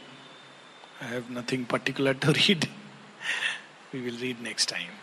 I 1.01 1.05
have 1.05 1.29
nothing 1.29 1.65
particular 1.65 2.13
to 2.13 2.31
read. 2.31 2.69
we 3.93 4.01
will 4.01 4.17
read 4.17 4.41
next 4.41 4.67
time. 4.67 5.02